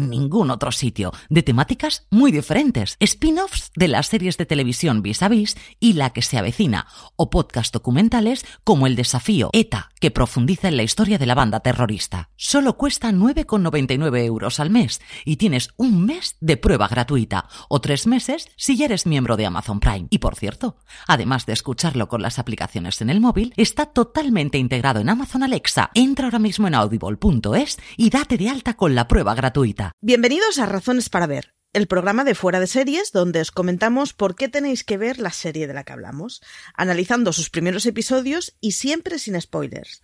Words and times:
ningún 0.00 0.50
otro 0.50 0.72
sitio, 0.72 1.12
de 1.28 1.42
temáticas 1.42 2.06
muy 2.10 2.32
diferentes, 2.32 2.96
spin-offs 3.00 3.70
de 3.76 3.88
las 3.88 4.06
series 4.06 4.36
de 4.36 4.46
televisión 4.46 5.02
Vis 5.02 5.22
a 5.22 5.28
Vis 5.28 5.56
y 5.78 5.92
La 5.94 6.10
que 6.10 6.22
se 6.22 6.38
avecina, 6.38 6.86
o 7.16 7.30
podcast 7.30 7.72
documentales 7.72 8.44
como 8.64 8.86
El 8.86 8.96
desafío 8.96 9.50
ETA, 9.52 9.90
que 10.00 10.10
profundiza 10.10 10.68
en 10.68 10.76
la 10.76 10.82
historia 10.82 11.18
de 11.18 11.26
la 11.26 11.34
banda 11.34 11.60
terrorista. 11.60 12.30
Solo 12.36 12.76
cuesta 12.76 13.10
9,99 13.10 14.24
euros 14.24 14.60
al 14.60 14.70
mes 14.70 15.00
y 15.24 15.36
tienes 15.36 15.70
un 15.76 16.04
mes 16.04 16.36
de 16.40 16.56
prueba 16.56 16.88
gratuita 16.88 17.48
o 17.68 17.80
tres 17.80 18.06
meses 18.06 18.48
si 18.56 18.76
ya 18.76 18.86
eres 18.86 19.06
miembro 19.06 19.36
de 19.36 19.46
Amazon 19.46 19.80
Prime. 19.80 20.06
Y 20.10 20.18
por 20.18 20.36
cierto, 20.36 20.76
además 21.06 21.46
de 21.46 21.52
escucharlo 21.52 22.08
con 22.08 22.22
las 22.22 22.38
aplicaciones 22.38 23.00
en 23.00 23.10
el 23.10 23.20
móvil, 23.20 23.52
está 23.56 23.86
totalmente 23.86 24.58
integrado 24.58 25.00
en 25.00 25.08
Amazon 25.08 25.42
Alexa. 25.42 25.90
Entra 25.94 26.26
ahora 26.26 26.38
mismo 26.38 26.68
en 26.68 26.74
audible.es 26.74 27.78
y 27.96 28.10
date 28.10 28.36
de 28.36 28.48
alta 28.48 28.74
con 28.74 28.94
la 28.94 29.08
prueba 29.08 29.34
gratuita. 29.34 29.89
Bienvenidos 29.98 30.58
a 30.58 30.66
Razones 30.66 31.08
para 31.08 31.26
Ver, 31.26 31.54
el 31.72 31.86
programa 31.86 32.24
de 32.24 32.34
fuera 32.34 32.60
de 32.60 32.66
series 32.66 33.12
donde 33.12 33.40
os 33.40 33.50
comentamos 33.50 34.12
por 34.12 34.34
qué 34.34 34.48
tenéis 34.48 34.84
que 34.84 34.96
ver 34.96 35.18
la 35.18 35.30
serie 35.30 35.66
de 35.66 35.74
la 35.74 35.84
que 35.84 35.92
hablamos, 35.92 36.42
analizando 36.74 37.32
sus 37.32 37.50
primeros 37.50 37.84
episodios 37.86 38.56
y 38.60 38.72
siempre 38.72 39.18
sin 39.18 39.40
spoilers. 39.40 40.02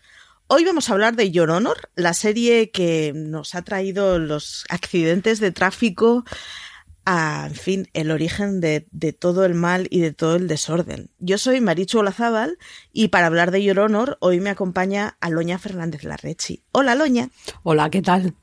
Hoy 0.49 0.65
vamos 0.65 0.89
a 0.89 0.93
hablar 0.93 1.17
de 1.17 1.31
Your 1.31 1.51
Honor, 1.51 1.91
la 1.95 2.15
serie 2.15 2.71
que 2.71 3.13
nos 3.15 3.55
ha 3.55 3.63
traído 3.63 4.19
los 4.19 4.65
accidentes 4.69 5.41
de 5.41 5.51
tráfico 5.51 6.25
a, 7.05 7.47
en 7.49 7.55
fin, 7.55 7.89
el 7.95 8.11
origen 8.11 8.61
de, 8.61 8.87
todo 9.19 9.45
el 9.45 9.55
mal 9.55 9.87
y 9.91 10.01
de 10.01 10.13
todo 10.13 10.37
el 10.37 10.49
desorden. 10.49 11.11
Yo 11.19 11.39
soy 11.39 11.61
Marichu 11.61 12.01
Olazábal 12.01 12.59
y 12.93 13.09
para 13.09 13.27
hablar 13.27 13.51
de 13.51 13.63
Your 13.63 13.79
Honor 13.81 14.19
hoy 14.21 14.41
me 14.41 14.51
acompaña 14.51 15.17
Aloña 15.21 15.59
Fernández 15.59 16.05
Larrechi. 16.05 16.63
Hola, 16.73 16.93
Aloña. 16.93 17.31
Hola, 17.63 17.89
¿qué 17.91 18.03
tal? 18.03 18.35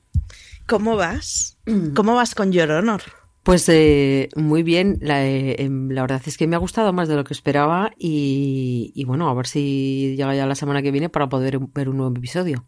¿Cómo 0.67 0.95
vas? 0.95 1.57
¿Cómo 1.95 2.15
vas 2.15 2.35
con 2.35 2.51
Your 2.51 2.71
Honor? 2.71 3.01
Pues 3.43 3.67
eh, 3.67 4.29
muy 4.35 4.63
bien, 4.63 4.99
la, 5.01 5.25
eh, 5.25 5.57
em, 5.59 5.89
la, 5.89 6.01
verdad 6.01 6.21
es 6.25 6.37
que 6.37 6.47
me 6.47 6.55
ha 6.55 6.59
gustado 6.59 6.93
más 6.93 7.09
de 7.09 7.15
lo 7.15 7.25
que 7.25 7.33
esperaba 7.33 7.91
y, 7.97 8.93
y, 8.95 9.03
bueno, 9.03 9.29
a 9.29 9.33
ver 9.33 9.47
si 9.47 10.15
llega 10.15 10.33
ya 10.33 10.45
la 10.45 10.55
semana 10.55 10.81
que 10.81 10.91
viene 10.91 11.09
para 11.09 11.27
poder 11.27 11.59
ver 11.59 11.89
un 11.89 11.97
nuevo 11.97 12.15
episodio. 12.15 12.65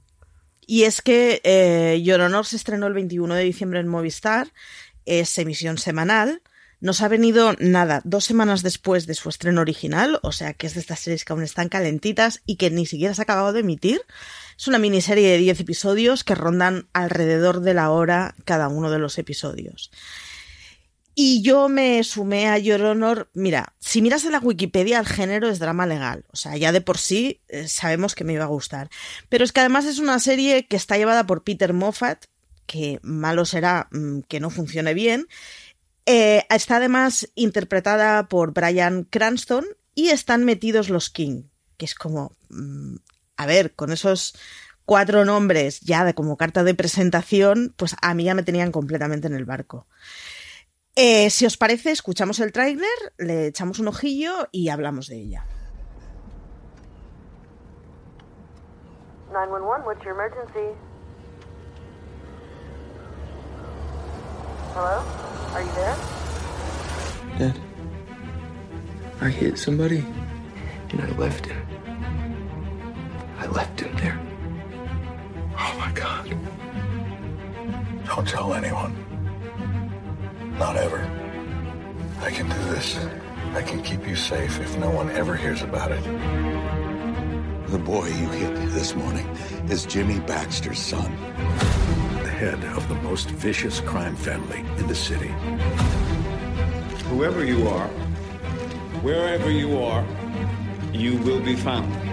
Y 0.68 0.84
es 0.84 1.02
que 1.02 1.42
eh, 1.46 2.02
Your 2.04 2.20
Honor 2.20 2.46
se 2.46 2.58
estrenó 2.58 2.88
el 2.88 2.94
21 2.94 3.36
de 3.36 3.44
diciembre 3.44 3.80
en 3.80 3.88
Movistar, 3.88 4.52
es 5.06 5.38
emisión 5.38 5.78
semanal, 5.78 6.42
nos 6.82 7.02
ha 7.02 7.08
venido 7.08 7.56
nada, 7.60 8.02
dos 8.04 8.26
semanas 8.26 8.62
después 8.62 9.08
de 9.08 9.14
su 9.14 9.30
estreno 9.30 9.62
original, 9.62 10.20
o 10.24 10.32
sea 10.32 10.54
que 10.54 10.68
es 10.68 10.74
de 10.74 10.82
estas 10.82 11.00
series 11.00 11.24
que 11.24 11.32
aún 11.32 11.44
están 11.44 11.70
calentitas 11.70 12.42
y 12.46 12.58
que 12.58 12.70
ni 12.70 12.86
siquiera 12.86 13.14
se 13.14 13.22
ha 13.22 13.24
acabado 13.24 13.54
de 13.54 13.62
emitir. 13.62 14.02
Es 14.58 14.68
una 14.68 14.80
miniserie 14.80 15.30
de 15.30 15.38
10 15.38 15.60
episodios 15.60 16.24
que 16.24 16.36
rondan 16.36 16.88
alrededor 16.94 17.62
de 17.62 17.74
la 17.74 17.92
hora 17.92 18.36
cada 18.46 18.68
uno 18.68 18.90
de 18.90 19.00
los 19.00 19.18
episodios. 19.18 19.92
Y 21.18 21.42
yo 21.42 21.70
me 21.70 22.04
sumé 22.04 22.50
a 22.50 22.58
Your 22.58 22.82
Honor. 22.82 23.30
Mira, 23.34 23.74
si 23.80 24.02
miras 24.02 24.26
en 24.26 24.34
la 24.34 24.40
Wikipedia, 24.40 25.00
el 25.00 25.06
género 25.06 25.48
es 25.48 25.60
drama 25.60 25.88
legal. 25.88 26.26
O 26.34 26.36
sea, 26.36 26.58
ya 26.58 26.74
de 26.74 26.82
por 26.82 26.98
sí 26.98 27.40
eh, 27.48 27.70
sabemos 27.70 28.16
que 28.16 28.26
me 28.26 28.34
iba 28.34 28.44
a 28.44 28.48
gustar. 28.48 28.90
Pero 29.30 29.46
es 29.46 29.54
que 29.54 29.62
además 29.62 29.86
es 29.86 30.00
una 30.00 30.20
serie 30.20 30.68
que 30.68 30.76
está 30.76 30.98
llevada 30.98 31.26
por 31.26 31.46
Peter 31.46 31.72
Moffat, 31.72 32.26
que 32.66 33.00
malo 33.02 33.46
será 33.46 33.88
mmm, 33.92 34.20
que 34.28 34.42
no 34.42 34.50
funcione 34.50 34.94
bien. 34.94 35.28
Eh, 36.06 36.44
está 36.50 36.78
además 36.78 37.30
interpretada 37.36 38.28
por 38.28 38.52
Brian 38.52 39.06
Cranston 39.06 39.66
y 39.96 40.10
están 40.10 40.44
metidos 40.44 40.90
los 40.90 41.10
King, 41.10 41.44
que 41.78 41.86
es 41.86 41.96
como, 41.96 42.36
mmm, 42.50 42.98
a 43.38 43.46
ver, 43.46 43.76
con 43.76 43.92
esos 43.92 44.36
cuatro 44.86 45.26
nombres 45.26 45.82
ya 45.82 46.06
de 46.06 46.14
como 46.14 46.38
carta 46.38 46.64
de 46.64 46.76
presentación, 46.76 47.74
pues 47.76 47.96
a 48.02 48.14
mí 48.14 48.24
ya 48.24 48.36
me 48.36 48.44
tenían 48.44 48.72
completamente 48.72 49.28
en 49.28 49.34
el 49.34 49.46
barco. 49.46 49.88
Eh, 50.96 51.30
si 51.30 51.46
os 51.46 51.58
parece, 51.58 51.92
escuchamos 51.92 52.40
el 52.40 52.54
tráiler, 52.54 52.88
le 53.18 53.48
echamos 53.48 53.80
un 53.80 53.90
ojillo 53.90 54.48
y 54.52 54.70
hablamos 54.70 55.08
de 55.08 55.18
ella. 55.18 55.46
911, 59.34 59.86
what's 59.86 60.02
your 60.06 60.14
emergency? 60.14 60.74
Hello? 64.74 65.04
Are 65.54 65.62
you 65.62 65.72
there? 65.76 65.96
Dad, 67.38 67.60
I 69.22 69.30
hit 69.30 69.58
somebody 69.58 70.06
and 70.92 71.02
I 71.02 71.18
left 71.18 71.46
him. 71.46 71.75
I 73.38 73.48
left 73.48 73.80
him 73.80 73.96
there. 73.98 74.20
Oh 75.58 75.76
my 75.80 75.92
God. 75.92 76.30
Don't 78.06 78.28
tell 78.28 78.54
anyone. 78.54 78.96
Not 80.58 80.78
ever. 80.78 81.00
I 82.22 82.32
can 82.32 82.48
do 82.48 82.58
this. 82.74 82.98
I 83.54 83.62
can 83.62 83.82
keep 83.84 84.08
you 84.08 84.16
safe 84.16 84.60
if 84.60 84.78
no 84.78 84.90
one 84.90 85.10
ever 85.12 85.36
hears 85.36 85.62
about 85.62 85.92
it. 85.92 86.04
The 87.70 87.78
boy 87.80 88.08
you 88.08 88.30
hit 88.30 88.56
this 88.72 88.96
morning 88.96 89.28
is 89.70 89.86
Jimmy 89.86 90.20
Baxter's 90.20 90.80
son. 90.80 91.12
The 92.24 92.30
head 92.30 92.64
of 92.76 92.88
the 92.88 92.96
most 92.96 93.30
vicious 93.32 93.80
crime 93.82 94.16
family 94.16 94.60
in 94.78 94.88
the 94.88 94.96
city. 94.96 95.34
Whoever 97.10 97.44
you 97.44 97.68
are, 97.68 97.88
wherever 99.02 99.52
you 99.52 99.78
are, 99.80 100.06
you 100.94 101.18
will 101.18 101.42
be 101.42 101.56
found. 101.56 102.05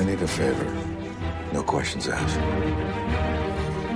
I 0.00 0.04
need 0.04 0.22
a 0.22 0.26
favor. 0.26 0.66
No 1.52 1.64
questions 1.64 2.08
asked. 2.08 2.40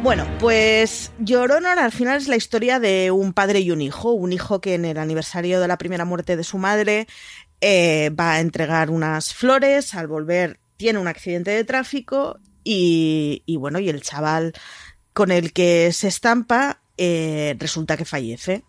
Bueno, 0.03 0.25
pues 0.39 1.11
Your 1.19 1.51
Honor 1.51 1.79
al 1.79 1.91
final 1.91 2.19
es 2.19 2.29
la 2.29 2.37
historia 2.37 2.79
de 2.79 3.11
un 3.11 3.33
padre 3.33 3.61
y 3.61 3.73
un 3.73 3.83
hijo. 3.83 4.13
Un 4.13 4.33
hijo 4.33 4.61
que 4.61 4.75
en 4.75 4.85
el 4.85 4.99
aniversario 4.99 5.61
de 5.61 5.69
la 5.69 5.77
primera 5.77 6.05
muerte 6.05 6.37
de 6.37 6.45
su 6.45 6.59
madre 6.59 7.09
eh, 7.61 8.11
va 8.11 8.35
a 8.35 8.41
entregar 8.41 8.91
unas 8.91 9.35
flores. 9.35 9.95
Al 9.95 10.07
volver 10.07 10.61
tiene 10.77 11.01
un 11.01 11.09
accidente 11.09 11.51
de 11.51 11.65
tráfico 11.65 12.39
y, 12.63 13.43
y 13.45 13.57
bueno, 13.57 13.81
y 13.81 13.89
el 13.89 14.03
chaval 14.03 14.53
con 15.13 15.33
el 15.33 15.53
que 15.53 15.93
se 15.93 16.07
estampa 16.07 16.81
eh, 16.97 17.57
resulta 17.59 17.97
que 17.97 18.05
fallece. 18.05 18.63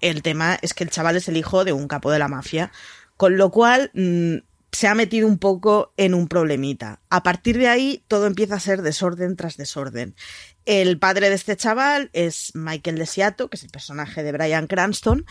El 0.00 0.22
tema 0.22 0.58
es 0.62 0.74
que 0.74 0.84
el 0.84 0.90
chaval 0.90 1.16
es 1.16 1.28
el 1.28 1.36
hijo 1.36 1.64
de 1.64 1.72
un 1.72 1.88
capo 1.88 2.10
de 2.10 2.20
la 2.20 2.28
mafia, 2.28 2.70
con 3.16 3.36
lo 3.36 3.50
cual 3.50 3.90
mm, 3.94 4.36
se 4.72 4.88
ha 4.88 4.94
metido 4.94 5.28
un 5.28 5.38
poco 5.38 5.92
en 5.98 6.14
un 6.14 6.28
problemita. 6.28 7.00
A 7.10 7.22
partir 7.22 7.58
de 7.58 7.68
ahí 7.68 8.04
todo 8.08 8.26
empieza 8.26 8.54
a 8.54 8.60
ser 8.60 8.80
desorden 8.80 9.36
tras 9.36 9.58
desorden. 9.58 10.16
El 10.64 10.98
padre 10.98 11.28
de 11.28 11.34
este 11.34 11.56
chaval 11.56 12.08
es 12.14 12.52
Michael 12.54 12.96
Desiato, 12.96 13.50
que 13.50 13.56
es 13.56 13.64
el 13.64 13.70
personaje 13.70 14.22
de 14.22 14.32
Brian 14.32 14.68
Cranston, 14.68 15.26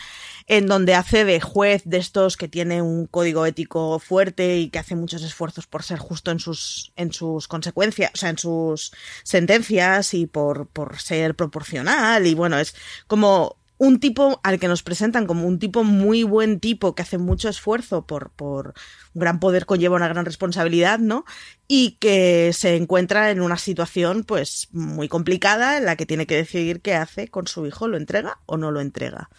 en 0.46 0.66
donde 0.66 0.94
hace 0.94 1.24
de 1.24 1.40
juez 1.40 1.82
de 1.84 1.96
estos 1.96 2.36
que 2.36 2.48
tiene 2.48 2.82
un 2.82 3.06
código 3.06 3.44
ético 3.44 3.98
fuerte 3.98 4.58
y 4.58 4.68
que 4.68 4.78
hace 4.78 4.94
muchos 4.94 5.22
esfuerzos 5.22 5.66
por 5.66 5.82
ser 5.82 5.98
justo 5.98 6.30
en 6.30 6.38
sus, 6.38 6.92
en 6.96 7.12
sus 7.12 7.48
consecuencias, 7.48 8.12
o 8.14 8.16
sea, 8.16 8.30
en 8.30 8.38
sus 8.38 8.92
sentencias 9.24 10.14
y 10.14 10.26
por, 10.26 10.68
por 10.68 11.00
ser 11.00 11.34
proporcional. 11.34 12.26
Y 12.26 12.34
bueno, 12.34 12.58
es 12.58 12.74
como 13.06 13.56
un 13.82 13.98
tipo 13.98 14.40
al 14.44 14.60
que 14.60 14.68
nos 14.68 14.84
presentan 14.84 15.26
como 15.26 15.44
un 15.44 15.58
tipo 15.58 15.82
muy 15.82 16.22
buen 16.22 16.60
tipo 16.60 16.94
que 16.94 17.02
hace 17.02 17.18
mucho 17.18 17.48
esfuerzo 17.48 18.06
por, 18.06 18.30
por 18.30 18.74
un 19.12 19.20
gran 19.20 19.40
poder 19.40 19.66
conlleva 19.66 19.96
una 19.96 20.06
gran 20.06 20.24
responsabilidad, 20.24 21.00
¿no? 21.00 21.24
Y 21.66 21.96
que 21.98 22.52
se 22.52 22.76
encuentra 22.76 23.32
en 23.32 23.40
una 23.40 23.56
situación 23.56 24.22
pues 24.22 24.68
muy 24.70 25.08
complicada 25.08 25.78
en 25.78 25.84
la 25.84 25.96
que 25.96 26.06
tiene 26.06 26.28
que 26.28 26.36
decidir 26.36 26.80
qué 26.80 26.94
hace 26.94 27.26
con 27.26 27.48
su 27.48 27.66
hijo, 27.66 27.88
lo 27.88 27.96
entrega 27.96 28.38
o 28.46 28.56
no 28.56 28.70
lo 28.70 28.80
entrega. 28.80 29.30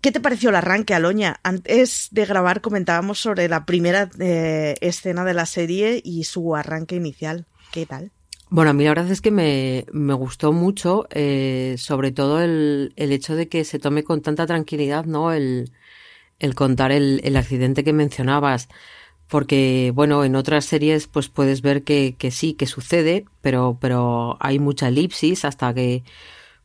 ¿Qué 0.00 0.10
te 0.10 0.18
pareció 0.18 0.50
el 0.50 0.56
arranque, 0.56 0.94
Aloña? 0.94 1.38
Antes 1.44 2.08
de 2.10 2.26
grabar 2.26 2.60
comentábamos 2.60 3.20
sobre 3.20 3.46
la 3.46 3.64
primera 3.64 4.10
eh, 4.18 4.74
escena 4.80 5.24
de 5.24 5.34
la 5.34 5.46
serie 5.46 6.00
y 6.02 6.24
su 6.24 6.56
arranque 6.56 6.96
inicial. 6.96 7.46
¿Qué 7.70 7.86
tal? 7.86 8.10
Bueno, 8.48 8.70
a 8.70 8.74
mí 8.74 8.84
la 8.84 8.90
verdad 8.90 9.10
es 9.10 9.20
que 9.20 9.32
me, 9.32 9.86
me 9.92 10.14
gustó 10.14 10.52
mucho, 10.52 11.06
eh, 11.10 11.74
sobre 11.78 12.12
todo 12.12 12.40
el, 12.40 12.92
el, 12.96 13.10
hecho 13.12 13.34
de 13.34 13.48
que 13.48 13.64
se 13.64 13.80
tome 13.80 14.04
con 14.04 14.22
tanta 14.22 14.46
tranquilidad, 14.46 15.04
¿no? 15.04 15.32
El, 15.32 15.72
el 16.38 16.54
contar 16.54 16.92
el, 16.92 17.20
el, 17.24 17.36
accidente 17.36 17.84
que 17.84 17.92
mencionabas. 17.92 18.68
Porque, 19.28 19.92
bueno, 19.94 20.24
en 20.24 20.36
otras 20.36 20.64
series, 20.66 21.08
pues 21.08 21.28
puedes 21.28 21.62
ver 21.62 21.84
que, 21.84 22.16
que 22.18 22.30
sí, 22.30 22.54
que 22.54 22.66
sucede, 22.66 23.26
pero, 23.42 23.78
pero 23.80 24.36
hay 24.40 24.58
mucha 24.60 24.88
elipsis 24.88 25.44
hasta 25.44 25.74
que, 25.74 26.04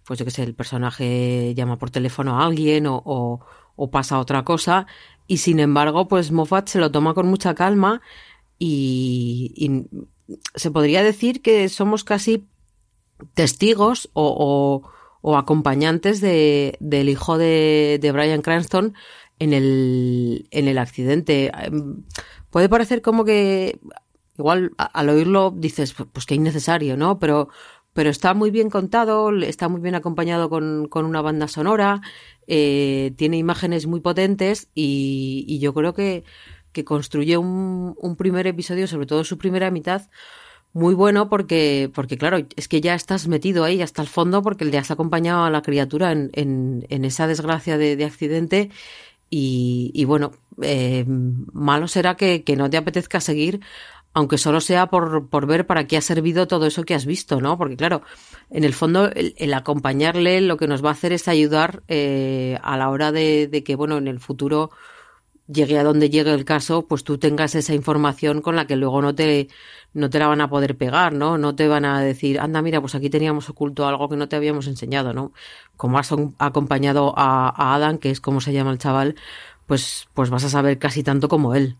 pues 0.05 0.19
yo 0.19 0.25
qué 0.25 0.31
sé, 0.31 0.43
el 0.43 0.55
personaje 0.55 1.53
llama 1.55 1.79
por 1.79 1.91
teléfono 1.91 2.39
a 2.39 2.45
alguien 2.45 2.87
o, 2.87 3.01
o, 3.05 3.41
o 3.75 3.91
pasa 3.91 4.19
otra 4.19 4.43
cosa. 4.43 4.87
Y 5.27 5.37
sin 5.37 5.59
embargo, 5.59 6.07
pues 6.07 6.31
Moffat 6.31 6.67
se 6.69 6.79
lo 6.79 6.91
toma 6.91 7.13
con 7.15 7.27
mucha 7.27 7.55
calma 7.55 8.01
y, 8.59 9.53
y 9.55 9.87
se 10.55 10.71
podría 10.71 11.03
decir 11.03 11.41
que 11.41 11.69
somos 11.69 12.03
casi 12.03 12.47
testigos 13.33 14.09
o, 14.13 14.83
o, 15.21 15.37
acompañantes 15.37 16.21
de, 16.21 16.77
del 16.79 17.09
hijo 17.09 17.37
de, 17.37 17.99
de, 18.01 18.11
Brian 18.11 18.41
Cranston 18.41 18.93
en 19.39 19.53
el, 19.53 20.47
en 20.51 20.67
el 20.67 20.77
accidente. 20.77 21.51
Puede 22.49 22.69
parecer 22.69 23.01
como 23.01 23.23
que 23.25 23.79
igual 24.37 24.71
al 24.77 25.09
oírlo 25.09 25.53
dices, 25.55 25.93
pues 25.93 26.25
que 26.25 26.35
innecesario, 26.35 26.97
¿no? 26.97 27.19
Pero, 27.19 27.49
pero 27.93 28.09
está 28.09 28.33
muy 28.33 28.49
bien 28.49 28.69
contado, 28.69 29.31
está 29.41 29.69
muy 29.69 29.81
bien 29.81 29.95
acompañado 29.95 30.49
con, 30.49 30.89
una 30.93 31.21
banda 31.21 31.47
sonora, 31.47 32.01
eh, 32.47 33.13
tiene 33.17 33.37
imágenes 33.37 33.85
muy 33.85 33.99
potentes 33.99 34.69
y 34.73 35.59
yo 35.59 35.73
creo 35.73 35.93
que 35.93 36.23
que 36.71 36.83
construye 36.83 37.37
un, 37.37 37.95
un, 37.97 38.15
primer 38.15 38.47
episodio, 38.47 38.87
sobre 38.87 39.05
todo 39.05 39.23
su 39.23 39.37
primera 39.37 39.71
mitad, 39.71 40.03
muy 40.73 40.93
bueno 40.93 41.29
porque, 41.29 41.91
porque 41.93 42.17
claro, 42.17 42.37
es 42.55 42.67
que 42.67 42.81
ya 42.81 42.95
estás 42.95 43.27
metido 43.27 43.63
ahí 43.63 43.81
hasta 43.81 44.01
el 44.01 44.07
fondo 44.07 44.41
porque 44.41 44.65
le 44.65 44.77
has 44.77 44.91
acompañado 44.91 45.43
a 45.43 45.49
la 45.49 45.61
criatura 45.61 46.11
en, 46.11 46.29
en, 46.33 46.85
en 46.89 47.05
esa 47.05 47.27
desgracia 47.27 47.77
de, 47.77 47.95
de 47.95 48.05
accidente 48.05 48.69
y, 49.29 49.91
y 49.93 50.05
bueno, 50.05 50.33
eh, 50.61 51.05
malo 51.07 51.87
será 51.87 52.15
que, 52.15 52.43
que, 52.43 52.55
no 52.55 52.69
te 52.69 52.77
apetezca 52.77 53.21
seguir, 53.21 53.61
aunque 54.13 54.37
solo 54.37 54.59
sea 54.61 54.87
por, 54.87 55.29
por 55.29 55.45
ver 55.45 55.65
para 55.65 55.87
qué 55.87 55.97
ha 55.97 56.01
servido 56.01 56.47
todo 56.47 56.67
eso 56.67 56.83
que 56.83 56.95
has 56.95 57.05
visto, 57.05 57.39
¿no? 57.39 57.57
Porque 57.57 57.77
claro, 57.77 58.01
en 58.49 58.65
el 58.65 58.73
fondo 58.73 59.09
el, 59.09 59.33
el 59.37 59.53
acompañarle 59.53 60.41
lo 60.41 60.57
que 60.57 60.67
nos 60.67 60.83
va 60.83 60.89
a 60.89 60.93
hacer 60.93 61.13
es 61.13 61.27
ayudar 61.27 61.83
eh, 61.87 62.59
a 62.61 62.77
la 62.77 62.89
hora 62.89 63.11
de, 63.11 63.47
de 63.47 63.63
que, 63.63 63.75
bueno, 63.75 63.97
en 63.97 64.07
el 64.09 64.19
futuro 64.19 64.71
llegue 65.51 65.77
a 65.79 65.83
donde 65.83 66.09
llegue 66.09 66.33
el 66.33 66.45
caso, 66.45 66.87
pues 66.87 67.03
tú 67.03 67.17
tengas 67.17 67.55
esa 67.55 67.73
información 67.73 68.41
con 68.41 68.55
la 68.55 68.67
que 68.67 68.75
luego 68.75 69.01
no 69.01 69.13
te, 69.15 69.47
no 69.93 70.09
te 70.09 70.19
la 70.19 70.27
van 70.27 70.41
a 70.41 70.49
poder 70.49 70.77
pegar, 70.77 71.13
¿no? 71.13 71.37
No 71.37 71.55
te 71.55 71.67
van 71.67 71.85
a 71.85 72.01
decir, 72.01 72.39
anda, 72.39 72.61
mira, 72.61 72.81
pues 72.81 72.95
aquí 72.95 73.09
teníamos 73.09 73.49
oculto 73.49 73.87
algo 73.87 74.09
que 74.09 74.15
no 74.17 74.29
te 74.29 74.35
habíamos 74.35 74.67
enseñado, 74.67 75.13
¿no? 75.13 75.33
Como 75.77 75.99
has 75.99 76.11
acompañado 76.39 77.13
a, 77.17 77.49
a 77.49 77.75
Adam, 77.75 77.97
que 77.97 78.11
es 78.11 78.21
como 78.21 78.41
se 78.41 78.53
llama 78.53 78.71
el 78.71 78.77
chaval, 78.77 79.15
pues, 79.67 80.07
pues 80.13 80.29
vas 80.29 80.43
a 80.43 80.49
saber 80.49 80.79
casi 80.79 81.03
tanto 81.03 81.27
como 81.29 81.55
él. 81.55 81.77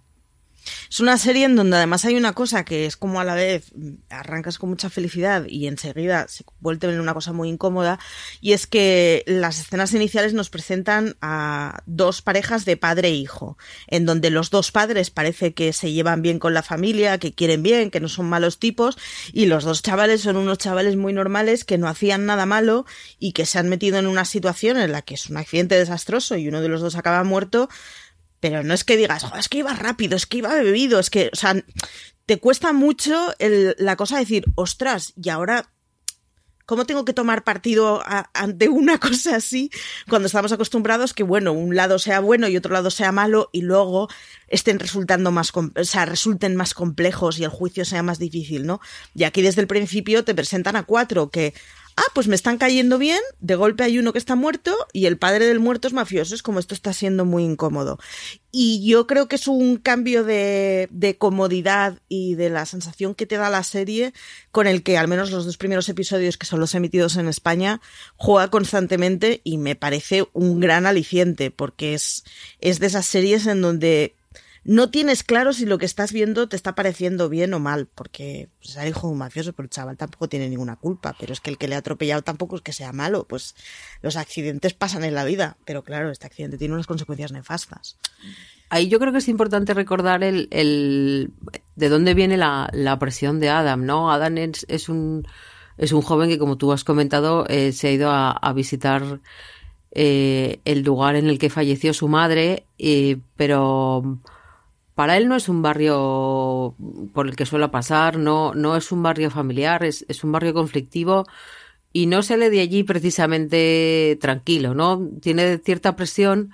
Es 0.90 1.00
una 1.00 1.18
serie 1.18 1.46
en 1.46 1.56
donde 1.56 1.78
además 1.78 2.06
hay 2.06 2.16
una 2.16 2.34
cosa 2.34 2.66
que 2.66 2.86
es 2.86 2.98
como 2.98 3.20
a 3.20 3.24
la 3.24 3.36
vez 3.36 3.72
arrancas 4.10 4.58
con 4.58 4.70
mucha 4.70 4.90
felicidad 4.90 5.46
y 5.48 5.68
enseguida 5.68 6.28
se 6.28 6.44
vuelve 6.60 6.94
en 6.94 7.00
una 7.00 7.14
cosa 7.14 7.34
muy 7.34 7.50
incómoda 7.50 8.00
y 8.42 8.54
es 8.54 8.68
que 8.68 9.24
las 9.26 9.60
escenas 9.60 9.94
iniciales 9.94 10.34
nos 10.34 10.50
presentan 10.50 11.16
a 11.22 11.82
dos 11.86 12.22
parejas 12.22 12.66
de 12.66 12.78
padre 12.78 13.10
e 13.10 13.14
hijo, 13.14 13.58
en 13.88 14.06
donde 14.06 14.30
los 14.30 14.50
dos 14.50 14.72
padres 14.72 15.10
parece 15.10 15.54
que 15.54 15.74
se 15.74 15.92
llevan 15.92 16.22
bien 16.22 16.40
con 16.40 16.54
la 16.54 16.64
familia, 16.64 17.18
que 17.18 17.34
quieren 17.34 17.64
bien, 17.64 17.92
que 17.92 18.00
no 18.00 18.10
son 18.10 18.30
malos 18.30 18.60
tipos 18.60 18.98
y 19.34 19.46
los 19.46 19.64
dos 19.64 19.82
chavales 19.82 20.22
son 20.22 20.38
unos 20.38 20.58
chavales 20.58 20.96
muy 20.96 21.14
normales 21.14 21.66
que 21.66 21.78
no 21.78 21.88
hacían 21.88 22.26
nada 22.26 22.46
malo 22.46 22.86
y 23.20 23.34
que 23.34 23.46
se 23.46 23.60
han 23.60 23.70
metido 23.70 23.98
en 23.98 24.08
una 24.08 24.26
situación 24.26 24.78
en 24.78 24.92
la 24.92 25.02
que 25.02 25.16
es 25.16 25.30
un 25.30 25.38
accidente 25.38 25.76
desastroso 25.76 26.36
y 26.36 26.48
uno 26.48 26.62
de 26.62 26.68
los 26.68 26.82
dos 26.82 26.96
acaba 26.96 27.24
muerto 27.24 27.70
pero 28.42 28.64
no 28.64 28.74
es 28.74 28.84
que 28.84 28.98
digas, 28.98 29.26
es 29.40 29.48
que 29.48 29.60
iba 29.60 29.74
rápido, 29.74 30.18
es 30.18 30.26
que 30.26 30.40
iba 30.40 30.54
bebido, 30.56 31.00
es 31.00 31.10
que, 31.10 31.30
o 31.32 31.36
sea, 31.36 31.56
te 32.26 32.40
cuesta 32.40 32.74
mucho 32.74 33.34
la 33.78 33.96
cosa 33.96 34.16
de 34.16 34.22
decir, 34.22 34.46
ostras, 34.56 35.14
y 35.22 35.30
ahora, 35.30 35.72
¿cómo 36.66 36.86
tengo 36.86 37.06
que 37.06 37.14
tomar 37.14 37.44
partido 37.44 38.02
ante 38.34 38.68
una 38.68 39.00
cosa 39.00 39.36
así 39.36 39.70
cuando 40.10 40.26
estamos 40.26 40.52
acostumbrados 40.52 41.14
que, 41.14 41.22
bueno, 41.22 41.54
un 41.54 41.76
lado 41.76 42.00
sea 42.00 42.20
bueno 42.20 42.48
y 42.48 42.58
otro 42.58 42.74
lado 42.74 42.90
sea 42.90 43.12
malo 43.12 43.50
y 43.52 43.62
luego 43.62 44.10
estén 44.48 44.80
resultando 44.80 45.30
más, 45.30 45.52
o 45.56 45.84
sea, 45.84 46.06
resulten 46.06 46.56
más 46.56 46.74
complejos 46.74 47.38
y 47.38 47.44
el 47.44 47.50
juicio 47.52 47.86
sea 47.86 48.02
más 48.02 48.18
difícil, 48.18 48.66
¿no? 48.66 48.82
Y 49.14 49.24
aquí 49.24 49.44
desde 49.44 49.62
el 49.62 49.68
principio 49.68 50.24
te 50.24 50.34
presentan 50.34 50.76
a 50.76 50.84
cuatro 50.84 51.30
que 51.30 51.54
ah, 51.96 52.04
pues 52.14 52.28
me 52.28 52.36
están 52.36 52.58
cayendo 52.58 52.98
bien, 52.98 53.20
de 53.40 53.56
golpe 53.56 53.84
hay 53.84 54.00
uno 54.00 54.14
que 54.14 54.20
está 54.20 54.36
muerto 54.36 54.76
y 54.94 55.06
el 55.06 55.18
padre 55.18 55.46
del 55.46 55.60
muerto 55.60 55.88
es 55.88 55.94
mafioso, 55.94 56.36
es 56.36 56.44
como 56.44 56.60
esto 56.60 56.74
está 56.74 56.94
siendo 56.94 57.26
muy 57.26 57.44
incómodo. 57.44 58.00
Y 58.52 58.86
yo 58.86 59.08
creo 59.08 59.28
que 59.28 59.38
es 59.38 59.48
un 59.48 59.78
cambio 59.78 60.24
de, 60.24 60.90
de, 60.92 61.18
comodidad 61.18 62.00
y 62.10 62.36
de 62.36 62.50
la 62.50 62.66
sensación 62.66 63.16
que 63.16 63.26
te 63.26 63.38
da 63.38 63.50
la 63.50 63.64
serie 63.64 64.14
con 64.52 64.68
el 64.68 64.84
que 64.84 64.98
al 64.98 65.08
menos 65.08 65.32
los 65.32 65.46
dos 65.46 65.58
primeros 65.58 65.88
episodios 65.88 66.38
que 66.38 66.46
son 66.46 66.60
los 66.60 66.76
emitidos 66.76 67.16
en 67.16 67.30
España 67.30 67.80
juega 68.18 68.50
constantemente 68.50 69.40
y 69.46 69.58
me 69.58 69.76
parece 69.76 70.28
un 70.34 70.60
gran 70.60 70.86
aliciente 70.86 71.50
porque 71.50 71.94
es, 71.94 72.26
es 72.60 72.80
de 72.80 72.88
esas 72.88 73.06
series 73.06 73.48
en 73.48 73.62
donde 73.62 74.16
no 74.64 74.92
tienes 74.92 75.24
claro 75.24 75.54
si 75.54 75.66
lo 75.66 75.78
que 75.78 75.86
estás 75.86 76.14
viendo 76.14 76.48
te 76.48 76.56
está 76.56 76.76
pareciendo 76.76 77.30
bien 77.30 77.54
o 77.54 77.60
mal, 77.60 77.88
porque 77.88 78.50
pues, 78.62 78.76
es 78.78 78.90
hijo 78.90 79.08
de 79.08 79.14
un 79.14 79.20
mafioso, 79.20 79.54
pero 79.54 79.66
el 79.66 79.72
chaval 79.72 79.98
tampoco 79.98 80.30
tiene 80.30 80.50
ninguna 80.50 80.76
culpa, 80.76 81.16
pero 81.20 81.34
es 81.34 81.42
que 81.42 81.50
el 81.50 81.58
que 81.58 81.68
le 81.68 81.76
ha 81.76 81.80
atropellado 81.80 82.22
tampoco 82.22 82.56
es 82.56 82.62
que 82.62 82.74
sea 82.74 82.94
malo, 82.94 83.26
pues 83.28 83.56
los 84.02 84.18
accidentes 84.18 84.74
pasan 84.74 85.04
en 85.04 85.16
la 85.16 85.24
vida, 85.24 85.58
pero 85.66 85.84
claro, 85.84 86.12
este 86.12 86.28
accidente 86.28 86.58
tiene 86.58 86.76
unas 86.76 86.88
consecuencias 86.88 87.32
nefastas. 87.32 87.98
Ahí 88.70 88.88
yo 88.88 89.00
creo 89.00 89.12
que 89.12 89.18
es 89.18 89.28
importante 89.28 89.74
recordar 89.74 90.24
el, 90.24 90.48
el 90.52 91.32
de 91.76 91.90
dónde 91.90 92.14
viene 92.14 92.38
la, 92.38 92.70
la, 92.72 93.00
presión 93.00 93.40
de 93.40 93.50
Adam, 93.50 93.86
¿no? 93.86 94.12
Adam 94.12 94.38
es, 94.38 94.66
es, 94.70 94.88
un, 94.90 95.28
es 95.78 95.92
un 95.92 96.02
joven 96.02 96.30
que, 96.30 96.38
como 96.38 96.58
tú 96.58 96.72
has 96.72 96.84
comentado, 96.84 97.46
eh, 97.50 97.72
se 97.74 97.88
ha 97.88 97.92
ido 97.92 98.12
a, 98.12 98.32
a 98.32 98.54
visitar 98.54 99.20
eh, 99.94 100.62
el 100.64 100.84
lugar 100.84 101.16
en 101.16 101.28
el 101.28 101.38
que 101.38 101.50
falleció 101.50 101.94
su 101.94 102.08
madre, 102.08 102.66
eh, 102.78 103.18
pero 103.36 104.20
para 104.96 105.18
él 105.18 105.28
no 105.28 105.36
es 105.36 105.50
un 105.50 105.62
barrio 105.62 106.76
por 107.14 107.28
el 107.28 107.36
que 107.36 107.46
suele 107.46 107.70
pasar, 107.70 108.18
no, 108.18 108.54
no 108.54 108.76
es 108.76 108.92
un 108.92 109.04
barrio 109.04 109.32
familiar, 109.32 109.84
es, 109.84 110.06
es 110.08 110.24
un 110.24 110.32
barrio 110.32 110.54
conflictivo 110.54 111.26
y 111.94 112.08
no 112.08 112.24
sale 112.24 112.50
de 112.50 112.62
allí 112.62 112.84
precisamente 112.84 114.18
tranquilo, 114.22 114.74
¿no? 114.74 115.10
Tiene 115.22 115.58
cierta 115.60 115.96
presión 115.96 116.52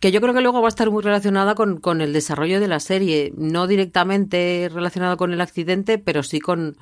que 0.00 0.12
yo 0.12 0.20
creo 0.20 0.34
que 0.34 0.42
luego 0.42 0.60
va 0.60 0.68
a 0.68 0.74
estar 0.76 0.90
muy 0.90 1.02
relacionada 1.02 1.54
con, 1.54 1.80
con 1.80 2.00
el 2.00 2.12
desarrollo 2.12 2.60
de 2.60 2.68
la 2.68 2.80
serie, 2.80 3.32
no 3.36 3.66
directamente 3.66 4.70
relacionado 4.72 5.16
con 5.16 5.32
el 5.32 5.40
accidente, 5.40 5.98
pero 5.98 6.22
sí 6.22 6.40
con, 6.40 6.76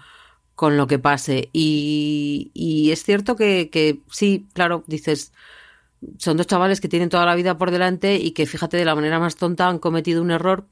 con 0.55 0.77
lo 0.77 0.89
que 0.89 0.99
pase. 0.99 1.49
Y, 1.53 2.51
y 2.55 2.91
es 2.91 3.05
cierto 3.05 3.37
que 3.37 4.01
sí, 4.11 4.47
claro, 4.55 4.83
dices, 4.89 5.33
son 6.18 6.37
dos 6.37 6.47
chavales 6.47 6.80
que 6.80 6.88
tienen 6.88 7.09
toda 7.09 7.26
la 7.26 7.35
vida 7.35 7.56
por 7.56 7.71
delante 7.71 8.16
y 8.16 8.32
que, 8.32 8.47
fíjate, 8.47 8.76
de 8.76 8.85
la 8.85 8.94
manera 8.94 9.18
más 9.18 9.37
tonta 9.37 9.68
han 9.68 9.78
cometido 9.78 10.23
un 10.23 10.30
error, 10.30 10.66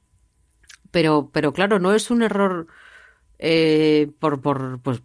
pero, 0.90 1.30
pero 1.32 1.52
claro, 1.52 1.78
no 1.78 1.94
es 1.94 2.10
un 2.10 2.22
error 2.22 2.66
eh, 3.38 4.10
por, 4.18 4.40
por, 4.40 4.80
pues, 4.82 5.02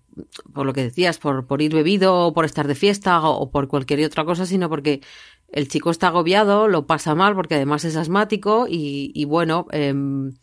por 0.54 0.66
lo 0.66 0.74
que 0.74 0.84
decías, 0.84 1.18
por, 1.20 1.46
por 1.46 1.62
ir 1.62 1.74
bebido 1.74 2.16
o 2.16 2.34
por 2.34 2.46
estar 2.46 2.68
de 2.68 2.76
fiesta 2.76 3.22
o, 3.22 3.50
por 3.50 3.68
cualquier 3.68 4.04
otra 4.06 4.26
cosa, 4.26 4.46
sino 4.46 4.70
porque 4.70 5.02
el 5.50 5.68
chico 5.68 5.92
está 5.92 6.08
agobiado, 6.08 6.68
lo 6.68 6.86
pasa 6.86 7.16
mal 7.16 7.36
porque 7.36 7.56
además 7.56 7.86
es 7.86 7.96
asmático 7.96 8.68
y, 8.68 9.12
y 9.14 9.26
bueno, 9.26 9.68
em, 9.72 10.34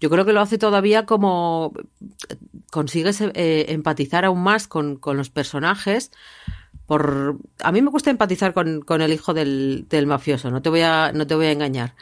yo 0.00 0.10
creo 0.10 0.24
que 0.24 0.32
lo 0.32 0.40
hace 0.40 0.58
todavía 0.58 1.06
como 1.06 1.72
consigues 2.70 3.20
eh, 3.20 3.66
empatizar 3.68 4.24
aún 4.24 4.42
más 4.42 4.68
con, 4.68 4.96
con, 4.96 5.16
los 5.16 5.30
personajes. 5.30 6.10
Por... 6.86 7.38
A 7.60 7.72
mí 7.72 7.82
me 7.82 7.90
cuesta 7.90 8.10
empatizar 8.10 8.52
con, 8.52 8.80
con 8.82 9.02
el 9.02 9.12
hijo 9.12 9.34
del, 9.34 9.86
del, 9.88 10.06
mafioso, 10.06 10.50
no 10.50 10.62
te 10.62 10.68
voy 10.68 10.82
a, 10.82 11.12
no 11.12 11.26
te 11.26 11.34
voy 11.34 11.46
a 11.46 11.52
engañar. 11.52 11.94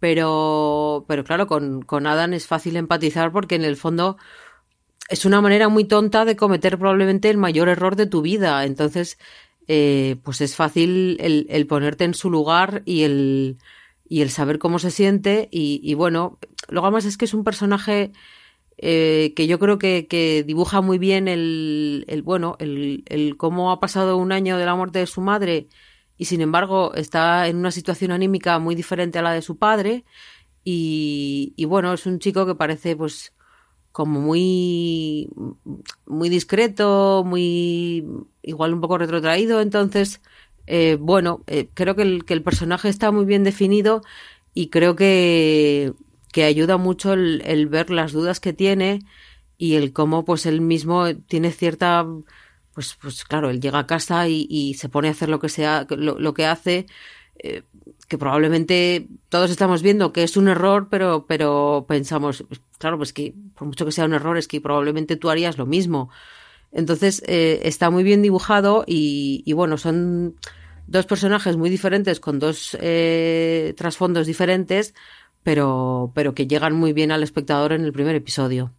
Pero, 0.00 1.04
pero 1.06 1.22
claro, 1.22 1.46
con, 1.46 1.82
con 1.82 2.06
Adam 2.06 2.32
es 2.32 2.46
fácil 2.46 2.76
empatizar 2.76 3.30
porque 3.30 3.54
en 3.54 3.64
el 3.64 3.76
fondo 3.76 4.16
es 5.08 5.24
una 5.24 5.40
manera 5.40 5.68
muy 5.68 5.84
tonta 5.84 6.24
de 6.24 6.36
cometer 6.36 6.78
probablemente 6.78 7.30
el 7.30 7.36
mayor 7.36 7.68
error 7.68 7.96
de 7.96 8.06
tu 8.06 8.22
vida. 8.22 8.64
Entonces, 8.64 9.18
eh, 9.68 10.16
pues 10.24 10.40
es 10.40 10.56
fácil 10.56 11.18
el, 11.20 11.66
ponerte 11.66 12.04
en 12.04 12.14
su 12.14 12.30
lugar 12.30 12.82
y 12.84 13.02
el, 13.02 13.58
y 14.08 14.22
el 14.22 14.30
saber 14.30 14.58
cómo 14.58 14.78
se 14.78 14.90
siente. 14.90 15.48
Y, 15.52 15.80
y 15.84 15.94
bueno, 15.94 16.38
luego 16.68 16.86
además 16.86 17.04
es 17.04 17.16
que 17.16 17.26
es 17.26 17.34
un 17.34 17.44
personaje 17.44 18.12
eh, 18.82 19.32
que 19.36 19.46
yo 19.46 19.60
creo 19.60 19.78
que, 19.78 20.44
dibuja 20.44 20.80
muy 20.80 20.98
bien 20.98 21.28
el, 21.28 22.22
bueno, 22.24 22.56
el, 22.58 23.36
cómo 23.38 23.70
ha 23.70 23.78
pasado 23.78 24.16
un 24.16 24.32
año 24.32 24.58
de 24.58 24.66
la 24.66 24.74
muerte 24.74 24.98
de 24.98 25.06
su 25.06 25.20
madre 25.20 25.68
y 26.18 26.24
sin 26.24 26.40
embargo 26.40 26.92
está 26.94 27.46
en 27.46 27.58
una 27.58 27.70
situación 27.70 28.10
anímica 28.10 28.58
muy 28.58 28.74
diferente 28.74 29.20
a 29.20 29.22
la 29.22 29.32
de 29.32 29.42
su 29.42 29.56
padre. 29.56 30.04
Y, 30.64 31.54
y 31.56 31.64
bueno, 31.64 31.92
es 31.92 32.06
un 32.06 32.18
chico 32.18 32.44
que 32.44 32.56
parece 32.56 32.96
pues 32.96 33.32
como 33.92 34.20
muy, 34.20 35.28
muy 36.06 36.28
discreto, 36.28 37.22
muy 37.24 38.04
igual 38.42 38.74
un 38.74 38.80
poco 38.80 38.98
retrotraído. 38.98 39.60
Entonces, 39.60 40.20
eh, 40.66 40.96
bueno, 41.00 41.44
eh, 41.46 41.68
creo 41.72 41.94
que 41.94 42.02
el, 42.02 42.24
que 42.24 42.34
el, 42.34 42.42
personaje 42.42 42.88
está 42.88 43.12
muy 43.12 43.26
bien 43.26 43.44
definido 43.44 44.02
y 44.54 44.70
creo 44.70 44.96
que, 44.96 45.92
que 46.32 46.44
ayuda 46.44 46.76
mucho 46.76 47.12
el, 47.12 47.42
el, 47.44 47.68
ver 47.68 47.90
las 47.90 48.12
dudas 48.12 48.40
que 48.40 48.52
tiene 48.52 49.00
y 49.58 49.76
el 49.76 49.92
cómo 49.92 50.24
pues 50.24 50.46
él 50.46 50.60
mismo 50.60 51.14
tiene 51.14 51.52
cierta 51.52 52.04
pues 52.74 52.96
pues 53.00 53.24
claro 53.24 53.50
él 53.50 53.60
llega 53.60 53.78
a 53.78 53.86
casa 53.86 54.28
y, 54.28 54.74
se 54.74 54.88
pone 54.88 55.08
a 55.08 55.12
hacer 55.12 55.28
lo 55.28 55.38
que 55.38 55.48
sea 55.48 55.86
lo, 55.90 56.18
lo 56.18 56.34
que 56.34 56.46
hace 56.46 56.86
eh, 57.38 57.62
que 58.08 58.18
probablemente 58.18 59.08
todos 59.30 59.50
estamos 59.50 59.80
viendo 59.80 60.12
que 60.12 60.22
es 60.22 60.36
un 60.36 60.48
error, 60.48 60.88
pero, 60.90 61.24
pero 61.26 61.86
pensamos, 61.88 62.44
claro, 62.76 62.98
pues 62.98 63.14
que 63.14 63.34
por 63.56 63.66
mucho 63.66 63.86
que 63.86 63.92
sea 63.92 64.04
un 64.04 64.12
error, 64.12 64.36
es 64.36 64.46
que 64.48 64.60
probablemente 64.60 65.16
tú 65.16 65.30
harías 65.30 65.56
lo 65.56 65.64
mismo. 65.64 66.10
Entonces, 66.72 67.22
eh, 67.26 67.60
está 67.64 67.88
muy 67.88 68.02
bien 68.02 68.20
dibujado 68.20 68.84
y, 68.86 69.42
y, 69.46 69.54
bueno, 69.54 69.78
son 69.78 70.36
dos 70.86 71.06
personajes 71.06 71.56
muy 71.56 71.70
diferentes 71.70 72.20
con 72.20 72.38
dos 72.38 72.76
eh, 72.82 73.72
trasfondos 73.78 74.26
diferentes, 74.26 74.94
pero, 75.42 76.12
pero 76.14 76.34
que 76.34 76.46
llegan 76.46 76.74
muy 76.74 76.92
bien 76.92 77.12
al 77.12 77.22
espectador 77.22 77.72
en 77.72 77.84
el 77.84 77.92
primer 77.92 78.14
episodio. 78.14 78.72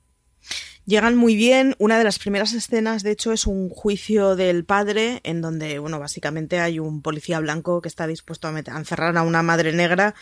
Llegan 0.85 1.15
muy 1.15 1.35
bien. 1.35 1.75
Una 1.79 1.97
de 1.97 2.03
las 2.03 2.19
primeras 2.19 2.53
escenas, 2.53 3.03
de 3.03 3.11
hecho, 3.11 3.31
es 3.31 3.47
un 3.47 3.69
juicio 3.69 4.35
del 4.35 4.65
padre, 4.65 5.21
en 5.23 5.41
donde, 5.41 5.79
bueno, 5.79 5.97
básicamente 5.97 6.59
hay 6.59 6.79
un 6.79 7.01
policía 7.01 7.39
blanco 7.39 7.81
que 7.81 7.87
está 7.87 8.05
dispuesto 8.05 8.49
a, 8.49 8.51
meter, 8.51 8.73
a 8.73 8.77
encerrar 8.77 9.17
a 9.17 9.23
una 9.23 9.43
madre 9.43 9.71
negra 9.71 10.13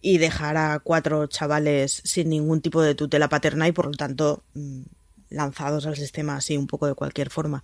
y 0.00 0.16
dejar 0.16 0.56
a 0.56 0.78
cuatro 0.78 1.26
chavales 1.26 2.00
sin 2.04 2.30
ningún 2.30 2.62
tipo 2.62 2.80
de 2.80 2.94
tutela 2.94 3.28
paterna 3.28 3.68
y, 3.68 3.72
por 3.72 3.86
lo 3.86 3.92
tanto, 3.92 4.44
mm, 4.54 4.82
lanzados 5.30 5.86
al 5.86 5.96
sistema 5.96 6.36
así 6.36 6.56
un 6.56 6.66
poco 6.66 6.86
de 6.86 6.94
cualquier 6.94 7.28
forma. 7.28 7.62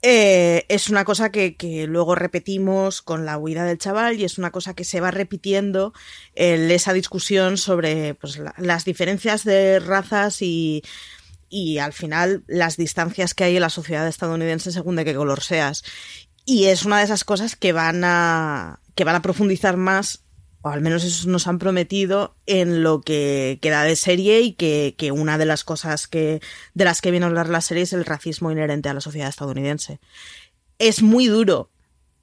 Eh, 0.00 0.64
es 0.68 0.90
una 0.90 1.04
cosa 1.04 1.30
que, 1.30 1.56
que, 1.56 1.88
luego 1.88 2.14
repetimos 2.14 3.02
con 3.02 3.26
la 3.26 3.36
huida 3.36 3.64
del 3.64 3.78
chaval 3.78 4.20
y 4.20 4.24
es 4.24 4.38
una 4.38 4.52
cosa 4.52 4.74
que 4.74 4.84
se 4.84 5.00
va 5.00 5.10
repitiendo 5.10 5.92
en 6.36 6.70
esa 6.70 6.92
discusión 6.92 7.56
sobre 7.56 8.14
pues, 8.14 8.38
la, 8.38 8.54
las 8.58 8.84
diferencias 8.84 9.42
de 9.42 9.80
razas 9.80 10.40
y 10.40 10.84
y 11.50 11.78
al 11.78 11.92
final 11.92 12.44
las 12.46 12.76
distancias 12.76 13.34
que 13.34 13.44
hay 13.44 13.56
en 13.56 13.62
la 13.62 13.70
sociedad 13.70 14.06
estadounidense 14.06 14.72
según 14.72 14.96
de 14.96 15.04
qué 15.04 15.14
color 15.14 15.42
seas. 15.42 15.84
Y 16.44 16.66
es 16.66 16.84
una 16.84 16.98
de 16.98 17.04
esas 17.04 17.24
cosas 17.24 17.56
que 17.56 17.72
van 17.72 18.04
a, 18.04 18.80
que 18.94 19.04
van 19.04 19.16
a 19.16 19.22
profundizar 19.22 19.76
más, 19.76 20.24
o 20.62 20.68
al 20.68 20.80
menos 20.80 21.04
eso 21.04 21.28
nos 21.28 21.46
han 21.46 21.58
prometido, 21.58 22.34
en 22.46 22.82
lo 22.82 23.00
que 23.00 23.58
queda 23.62 23.84
de 23.84 23.96
serie 23.96 24.40
y 24.40 24.52
que, 24.52 24.94
que 24.98 25.12
una 25.12 25.38
de 25.38 25.46
las 25.46 25.64
cosas 25.64 26.08
que, 26.08 26.40
de 26.74 26.84
las 26.84 27.00
que 27.00 27.10
viene 27.10 27.26
a 27.26 27.28
hablar 27.28 27.48
la 27.48 27.60
serie 27.60 27.84
es 27.84 27.92
el 27.92 28.04
racismo 28.04 28.50
inherente 28.50 28.88
a 28.88 28.94
la 28.94 29.00
sociedad 29.00 29.28
estadounidense. 29.28 30.00
Es 30.78 31.02
muy 31.02 31.26
duro, 31.26 31.70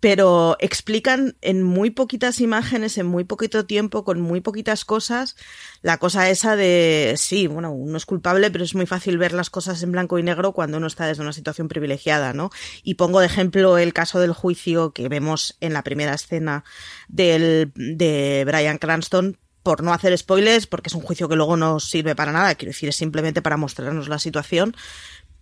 pero 0.05 0.55
explican 0.59 1.35
en 1.41 1.63
muy 1.63 1.89
poquitas 1.89 2.39
imágenes, 2.39 2.99
en 2.99 3.07
muy 3.07 3.23
poquito 3.23 3.65
tiempo, 3.65 4.03
con 4.03 4.21
muy 4.21 4.39
poquitas 4.39 4.85
cosas, 4.85 5.35
la 5.81 5.97
cosa 5.97 6.29
esa 6.29 6.55
de, 6.55 7.15
sí, 7.17 7.47
bueno, 7.47 7.71
uno 7.71 7.97
es 7.97 8.05
culpable, 8.05 8.51
pero 8.51 8.63
es 8.63 8.75
muy 8.75 8.85
fácil 8.85 9.17
ver 9.17 9.33
las 9.33 9.49
cosas 9.49 9.81
en 9.81 9.91
blanco 9.91 10.19
y 10.19 10.21
negro 10.21 10.51
cuando 10.51 10.77
uno 10.77 10.85
está 10.85 11.07
desde 11.07 11.23
una 11.23 11.33
situación 11.33 11.69
privilegiada, 11.69 12.33
¿no? 12.33 12.51
Y 12.83 12.93
pongo 12.93 13.19
de 13.19 13.25
ejemplo 13.25 13.79
el 13.79 13.93
caso 13.93 14.19
del 14.19 14.33
juicio 14.33 14.93
que 14.93 15.09
vemos 15.09 15.57
en 15.59 15.73
la 15.73 15.81
primera 15.81 16.13
escena 16.13 16.65
del, 17.07 17.71
de 17.73 18.43
Brian 18.45 18.77
Cranston, 18.77 19.39
por 19.63 19.81
no 19.81 19.91
hacer 19.91 20.15
spoilers, 20.15 20.67
porque 20.67 20.89
es 20.89 20.93
un 20.93 21.01
juicio 21.01 21.27
que 21.27 21.35
luego 21.35 21.57
no 21.57 21.79
sirve 21.79 22.13
para 22.13 22.31
nada, 22.31 22.53
quiero 22.53 22.69
decir, 22.69 22.89
es 22.89 22.95
simplemente 22.95 23.41
para 23.41 23.57
mostrarnos 23.57 24.07
la 24.07 24.19
situación, 24.19 24.75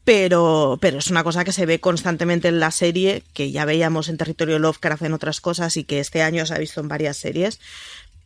pero, 0.03 0.77
pero 0.81 0.97
es 0.97 1.09
una 1.09 1.23
cosa 1.23 1.43
que 1.43 1.53
se 1.53 1.65
ve 1.65 1.79
constantemente 1.79 2.49
en 2.49 2.59
la 2.59 2.71
serie, 2.71 3.23
que 3.33 3.51
ya 3.51 3.65
veíamos 3.65 4.09
en 4.09 4.17
Territorio 4.17 4.59
Lovecraft 4.59 5.03
en 5.03 5.13
otras 5.13 5.39
cosas 5.39 5.77
y 5.77 5.85
que 5.85 5.99
este 5.99 6.21
año 6.21 6.45
se 6.45 6.53
ha 6.53 6.59
visto 6.59 6.81
en 6.81 6.89
varias 6.89 7.17
series, 7.17 7.59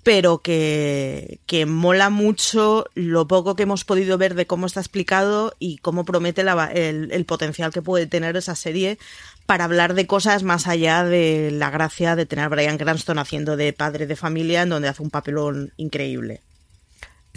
pero 0.04 0.40
que, 0.40 1.40
que 1.46 1.66
mola 1.66 2.10
mucho 2.10 2.86
lo 2.96 3.28
poco 3.28 3.56
que 3.56 3.64
hemos 3.64 3.84
podido 3.84 4.18
ver 4.18 4.36
de 4.36 4.48
cómo 4.48 4.66
está 4.66 4.80
explicado 4.80 5.54
y 5.60 5.78
cómo 5.80 6.06
promete 6.06 6.44
la, 6.44 6.66
el, 6.74 7.12
el 7.12 7.26
potencial 7.26 7.74
que 7.74 7.82
puede 7.82 8.08
tener 8.08 8.38
esa 8.38 8.56
serie 8.56 8.98
para 9.46 9.66
hablar 9.66 9.94
de 9.94 10.08
cosas 10.08 10.44
más 10.44 10.68
allá 10.68 11.04
de 11.04 11.52
la 11.52 11.70
gracia 11.70 12.16
de 12.16 12.26
tener 12.26 12.46
a 12.46 12.50
Brian 12.50 12.78
Cranston 12.78 13.20
haciendo 13.20 13.56
de 13.58 13.74
padre 13.74 14.08
de 14.08 14.16
familia, 14.16 14.64
en 14.64 14.70
donde 14.70 14.88
hace 14.88 15.04
un 15.04 15.10
papelón 15.10 15.74
increíble. 15.78 16.42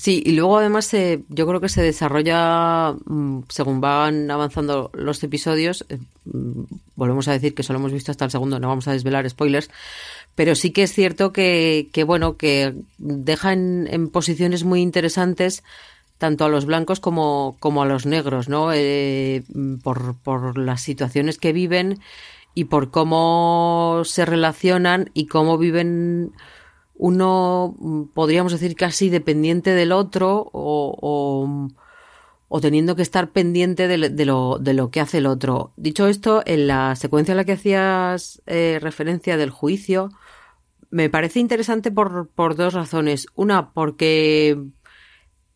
Sí, 0.00 0.22
y 0.24 0.32
luego 0.32 0.56
además 0.56 0.86
se, 0.86 1.24
yo 1.28 1.46
creo 1.46 1.60
que 1.60 1.68
se 1.68 1.82
desarrolla 1.82 2.94
mm, 3.04 3.40
según 3.50 3.82
van 3.82 4.30
avanzando 4.30 4.90
los 4.94 5.22
episodios. 5.22 5.84
Eh, 5.90 5.98
mm, 6.24 6.62
volvemos 6.96 7.28
a 7.28 7.32
decir 7.32 7.54
que 7.54 7.62
solo 7.62 7.80
hemos 7.80 7.92
visto 7.92 8.10
hasta 8.10 8.24
el 8.24 8.30
segundo, 8.30 8.58
no 8.58 8.68
vamos 8.68 8.88
a 8.88 8.92
desvelar 8.92 9.28
spoilers, 9.28 9.68
pero 10.34 10.54
sí 10.54 10.70
que 10.70 10.84
es 10.84 10.94
cierto 10.94 11.34
que, 11.34 11.90
que 11.92 12.04
bueno, 12.04 12.38
que 12.38 12.76
deja 12.96 13.52
en, 13.52 14.08
posiciones 14.10 14.64
muy 14.64 14.80
interesantes 14.80 15.64
tanto 16.16 16.46
a 16.46 16.48
los 16.48 16.64
blancos 16.64 16.98
como, 16.98 17.58
como 17.60 17.82
a 17.82 17.86
los 17.86 18.06
negros, 18.06 18.48
¿no? 18.48 18.72
Eh, 18.72 19.42
por, 19.82 20.16
por 20.16 20.56
las 20.56 20.80
situaciones 20.80 21.36
que 21.36 21.52
viven 21.52 22.00
y 22.54 22.64
por 22.64 22.90
cómo 22.90 24.00
se 24.06 24.24
relacionan 24.24 25.10
y 25.12 25.26
cómo 25.26 25.58
viven 25.58 26.32
uno, 27.00 27.76
mm, 27.78 28.04
podríamos 28.12 28.52
decir, 28.52 28.76
casi 28.76 29.08
dependiente 29.08 29.70
del 29.70 29.90
otro 29.90 30.50
o, 30.52 31.70
o, 32.48 32.60
teniendo 32.60 32.94
que 32.94 33.02
estar 33.02 33.30
pendiente 33.30 33.88
de, 33.88 33.96
lo, 34.26 34.58
de, 34.58 34.74
lo, 34.74 34.90
que 34.90 35.00
hace 35.00 35.18
el 35.18 35.26
otro. 35.26 35.72
Dicho 35.76 36.06
esto, 36.08 36.42
en 36.44 36.66
la 36.66 36.94
secuencia 36.96 37.32
en 37.32 37.38
la 37.38 37.44
que 37.44 37.52
hacías 37.52 38.42
eh, 38.46 38.78
referencia 38.82 39.38
del 39.38 39.48
juicio, 39.48 40.10
me 40.90 41.08
parece 41.08 41.40
interesante 41.40 41.90
por, 41.90 42.28
por 42.28 42.54
dos 42.54 42.74
razones. 42.74 43.26
Una, 43.34 43.72
porque, 43.72 44.62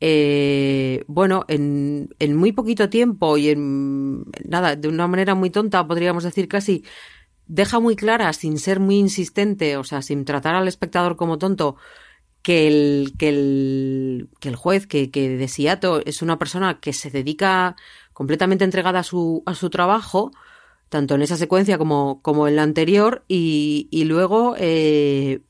eh, 0.01 1.05
bueno, 1.09 1.45
en, 1.49 2.09
en 2.21 2.37
muy 2.37 2.53
poquito 2.53 2.89
tiempo 2.89 3.37
y 3.37 3.51
en 3.51 4.25
nada, 4.49 4.77
de 4.77 4.89
una 4.89 5.07
manera 5.09 5.35
muy 5.35 5.51
tonta, 5.51 5.87
podríamos 5.87 6.25
decir 6.25 6.49
casi, 6.49 6.85
deja 7.47 7.81
muy 7.81 7.97
clara, 7.97 8.33
sin 8.33 8.59
ser 8.59 8.81
muy 8.81 8.97
insistente, 8.97 9.77
o 9.77 9.85
sea, 9.85 10.03
sin 10.03 10.25
tratar 10.25 10.55
al 10.55 10.69
espectador 10.69 11.17
como 11.17 11.39
tonto, 11.39 11.77
que 12.43 12.67
el, 12.69 13.15
que 13.19 13.29
el, 13.29 14.57
juez, 14.57 14.87
que, 14.87 15.11
que 15.11 15.31
de 15.31 16.03
es 16.05 16.23
una 16.23 16.39
persona 16.39 16.79
que 16.79 16.93
se 16.93 17.11
dedica 17.11 17.75
completamente 18.13 18.65
entregada 18.65 19.01
a 19.01 19.03
su, 19.03 19.43
a 19.47 19.55
su 19.55 19.71
trabajo, 19.71 20.31
tanto 20.91 21.15
en 21.15 21.23
esa 21.23 21.37
secuencia 21.37 21.79
como, 21.79 22.21
como 22.21 22.47
en 22.47 22.57
la 22.57 22.63
anterior, 22.63 23.25
y, 23.29 23.89
y 23.91 24.05
luego, 24.05 24.57
eh, 24.59 25.41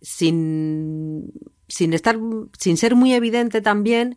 sin, 0.00 1.32
sin 1.68 1.92
estar, 1.92 2.18
sin 2.58 2.76
ser 2.78 2.96
muy 2.96 3.12
evidente 3.12 3.60
también, 3.60 4.16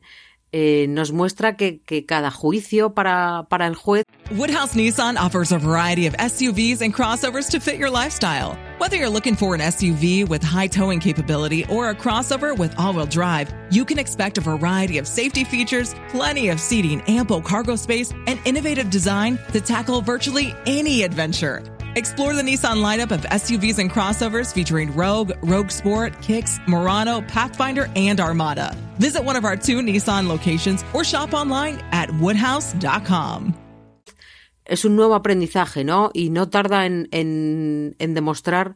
eh, 0.52 0.88
nos 0.90 1.12
muestra 1.12 1.58
que, 1.58 1.82
que 1.86 2.06
cada 2.06 2.32
juicio 2.32 2.94
para, 2.94 3.48
para 3.50 3.68
el 3.68 3.76
juez. 3.76 4.04
Woodhouse 4.32 4.74
Nissan 4.74 5.18
offers 5.18 5.52
a 5.52 5.60
variety 5.60 6.08
of 6.08 6.14
SUVs 6.18 6.82
and 6.82 6.94
crossovers 6.94 7.50
to 7.52 7.60
fit 7.60 7.78
your 7.78 7.90
lifestyle. 7.90 8.58
Whether 8.78 8.98
you're 8.98 9.10
looking 9.10 9.36
for 9.36 9.54
an 9.54 9.62
SUV 9.62 10.28
with 10.28 10.44
high 10.44 10.68
towing 10.68 11.00
capability 11.00 11.66
or 11.70 11.90
a 11.90 11.96
crossover 11.96 12.58
with 12.58 12.74
all 12.80 12.94
wheel 12.94 13.06
drive, 13.06 13.54
you 13.70 13.86
can 13.86 14.00
expect 14.00 14.38
a 14.38 14.42
variety 14.42 14.98
of 14.98 15.08
safety 15.08 15.44
features, 15.44 15.94
plenty 16.10 16.50
of 16.50 16.60
seating, 16.60 17.02
ample 17.08 17.42
cargo 17.42 17.76
space, 17.76 18.12
and 18.28 18.40
innovative 18.46 18.90
design 18.90 19.38
to 19.54 19.62
tackle 19.62 20.02
virtually 20.02 20.54
any 20.66 21.04
adventure. 21.04 21.75
Explore 21.98 22.34
the 22.34 22.42
Nissan 22.42 22.84
lineup 22.84 23.12
of 23.12 23.22
SUVs 23.22 23.80
and 23.80 23.90
crossovers 23.90 24.54
featuring 24.54 24.94
Rogue, 24.94 25.32
Rogue 25.42 25.72
Sport, 25.72 26.22
Kicks, 26.22 26.60
Murano, 26.68 27.22
Pathfinder, 27.22 27.90
and 27.96 28.20
Armada. 28.20 28.76
Visit 29.00 29.24
one 29.24 29.38
of 29.38 29.46
our 29.46 29.56
two 29.56 29.78
Nissan 29.78 30.28
locations 30.28 30.84
or 30.94 31.06
shop 31.06 31.34
online 31.34 31.82
at 31.94 32.10
woodhouse.com. 32.20 33.54
Es 34.66 34.84
un 34.84 34.98
nuevo 34.98 35.16
aprendizaje, 35.16 35.86
¿no? 35.86 36.12
Y 36.14 36.32
no 36.32 36.50
tarda 36.50 36.86
en, 36.86 37.08
en, 37.12 37.96
en 37.98 38.14
demostrar 38.14 38.76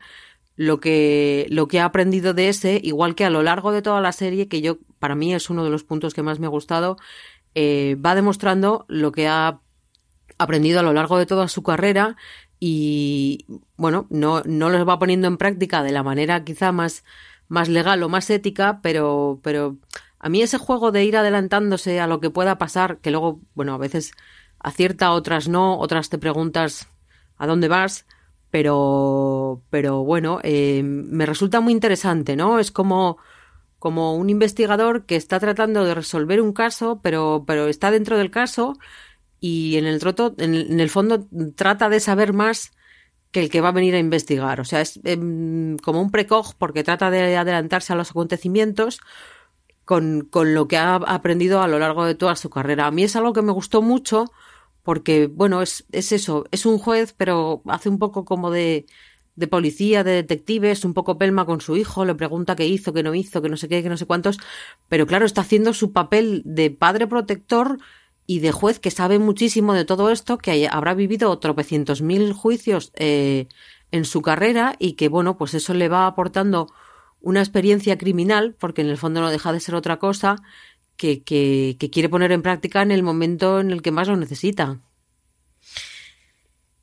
lo 0.56 0.80
que, 0.80 1.46
lo 1.50 1.68
que 1.68 1.82
ha 1.82 1.86
aprendido 1.86 2.34
de 2.34 2.48
ese, 2.48 2.80
igual 2.82 3.16
que 3.16 3.26
a 3.26 3.30
lo 3.30 3.44
largo 3.44 3.74
de 3.74 3.82
toda 3.82 4.00
la 4.00 4.14
serie, 4.14 4.48
que 4.48 4.62
yo, 4.62 4.78
para 4.98 5.16
mí 5.16 5.34
es 5.34 5.50
uno 5.50 5.66
de 5.66 5.72
los 5.72 5.84
puntos 5.84 6.14
que 6.14 6.24
más 6.24 6.40
me 6.40 6.46
ha 6.46 6.50
gustado, 6.50 6.96
eh, 7.54 7.98
va 8.00 8.16
demostrando 8.16 8.86
lo 8.88 9.12
que 9.12 9.28
ha 9.28 9.60
aprendido 10.38 10.80
a 10.80 10.84
lo 10.84 10.94
largo 10.94 11.18
de 11.18 11.26
toda 11.26 11.50
su 11.50 11.64
carrera 11.64 12.16
y 12.60 13.46
bueno, 13.78 14.06
no, 14.10 14.42
no 14.46 14.70
los 14.70 14.88
va 14.88 15.00
poniendo 15.00 15.28
en 15.28 15.38
práctica 15.38 15.82
de 15.84 15.92
la 15.92 16.04
manera 16.04 16.44
quizá 16.44 16.72
más, 16.72 17.04
más 17.48 17.70
legal 17.70 18.04
o 18.04 18.10
más 18.10 18.30
ética, 18.30 18.80
pero, 18.82 19.40
pero 19.44 19.78
a 20.20 20.30
mí 20.30 20.42
ese 20.42 20.58
juego 20.58 20.92
de 20.92 21.06
ir 21.06 21.16
adelantándose 21.16 22.00
a 22.00 22.08
lo 22.08 22.20
que 22.20 22.30
pueda 22.30 22.58
pasar, 22.58 22.98
que 23.00 23.12
luego, 23.12 23.40
bueno, 23.56 23.74
a 23.74 23.78
veces 23.78 24.12
acierta, 24.60 25.12
otras 25.12 25.48
no, 25.48 25.80
otras 25.80 26.10
te 26.10 26.18
preguntas 26.18 26.90
a 27.38 27.48
dónde 27.48 27.70
vas, 27.70 28.06
pero, 28.52 29.64
pero 29.70 30.04
bueno, 30.04 30.40
eh, 30.44 30.84
me 30.84 31.26
resulta 31.26 31.62
muy 31.62 31.72
interesante, 31.72 32.36
¿no? 32.36 32.60
Es 32.60 32.72
como, 32.72 33.18
como 33.78 34.16
un 34.16 34.30
investigador 34.30 35.06
que 35.06 35.16
está 35.16 35.40
tratando 35.40 35.86
de 35.86 35.96
resolver 35.96 36.42
un 36.42 36.52
caso, 36.52 37.00
pero, 37.02 37.46
pero 37.48 37.68
está 37.68 37.90
dentro 37.92 38.18
del 38.18 38.32
caso 38.32 38.78
y 39.40 39.78
en 39.78 39.86
el, 39.86 40.00
troto, 40.00 40.36
en, 40.38 40.56
en 40.56 40.80
el 40.80 40.90
fondo 40.90 41.28
trata 41.56 41.90
de 41.90 42.00
saber 42.00 42.34
más 42.34 42.72
que 43.32 43.42
el 43.42 43.50
que 43.50 43.62
va 43.62 43.70
a 43.70 43.74
venir 43.74 43.96
a 43.96 44.00
investigar. 44.00 44.60
O 44.60 44.66
sea, 44.66 44.82
es 44.82 45.00
eh, 45.04 45.18
como 45.84 46.02
un 46.02 46.12
precog 46.12 46.56
porque 46.58 46.84
trata 46.84 47.12
de 47.12 47.38
adelantarse 47.38 47.94
a 47.94 47.96
los 47.96 48.12
acontecimientos 48.12 49.00
con, 49.86 50.28
con, 50.30 50.54
lo 50.54 50.68
que 50.68 50.78
ha 50.78 50.96
aprendido 50.96 51.62
a 51.62 51.68
lo 51.68 51.80
largo 51.80 52.06
de 52.06 52.16
toda 52.16 52.36
su 52.36 52.50
carrera. 52.50 52.88
A 52.88 52.92
mí 52.92 53.04
es 53.04 53.16
algo 53.16 53.34
que 53.34 53.42
me 53.42 53.52
gustó 53.52 53.82
mucho 53.82 54.26
porque, 54.84 55.28
bueno, 55.28 55.62
es, 55.62 55.86
es 55.92 56.12
eso, 56.12 56.46
es 56.52 56.66
un 56.66 56.80
juez, 56.80 57.14
pero 57.16 57.62
hace 57.68 57.90
un 57.90 58.00
poco 58.00 58.26
como 58.26 58.50
de, 58.50 58.86
de 59.36 59.48
policía, 59.48 60.04
de 60.04 60.14
detective, 60.14 60.72
es 60.72 60.84
un 60.86 60.94
poco 60.94 61.18
pelma 61.18 61.46
con 61.46 61.62
su 61.62 61.76
hijo, 61.78 62.06
le 62.06 62.16
pregunta 62.16 62.56
qué 62.56 62.66
hizo, 62.66 62.94
qué 62.94 63.04
no 63.04 63.14
hizo, 63.14 63.42
que 63.42 63.50
no 63.50 63.58
sé 63.58 63.68
qué, 63.68 63.84
que 63.84 63.90
no 63.90 63.98
sé 63.98 64.06
cuántos, 64.06 64.40
pero 64.88 65.06
claro, 65.06 65.26
está 65.26 65.42
haciendo 65.42 65.74
su 65.74 65.92
papel 65.92 66.42
de 66.46 66.72
padre 66.72 67.08
protector 67.08 67.78
y 68.30 68.42
de 68.42 68.52
juez 68.52 68.78
que 68.78 68.92
sabe 68.92 69.18
muchísimo 69.18 69.74
de 69.74 69.86
todo 69.86 70.12
esto, 70.12 70.38
que 70.38 70.68
habrá 70.70 70.94
vivido 70.94 71.36
tropecientos 71.40 72.04
mil 72.04 72.32
juicios 72.32 72.92
eh, 72.94 73.48
en 73.90 74.06
su 74.06 74.22
carrera 74.22 74.76
y 74.78 74.94
que, 74.94 75.10
bueno, 75.10 75.36
pues 75.36 75.56
eso 75.56 75.74
le 75.74 75.90
va 75.90 76.06
aportando 76.06 76.72
una 77.22 77.40
experiencia 77.40 77.98
criminal, 77.98 78.56
porque 78.60 78.82
en 78.82 78.90
el 78.90 79.00
fondo 79.00 79.20
no 79.20 79.32
deja 79.32 79.52
de 79.52 79.60
ser 79.60 79.74
otra 79.74 79.98
cosa, 79.98 80.36
que, 80.96 81.24
que, 81.24 81.90
quiere 81.92 82.08
poner 82.08 82.32
en 82.32 82.44
práctica 82.44 82.84
en 82.84 82.92
el 82.92 83.02
momento 83.02 83.62
en 83.62 83.72
el 83.72 83.82
que 83.82 83.90
más 83.90 84.08
lo 84.08 84.16
necesita. 84.16 84.80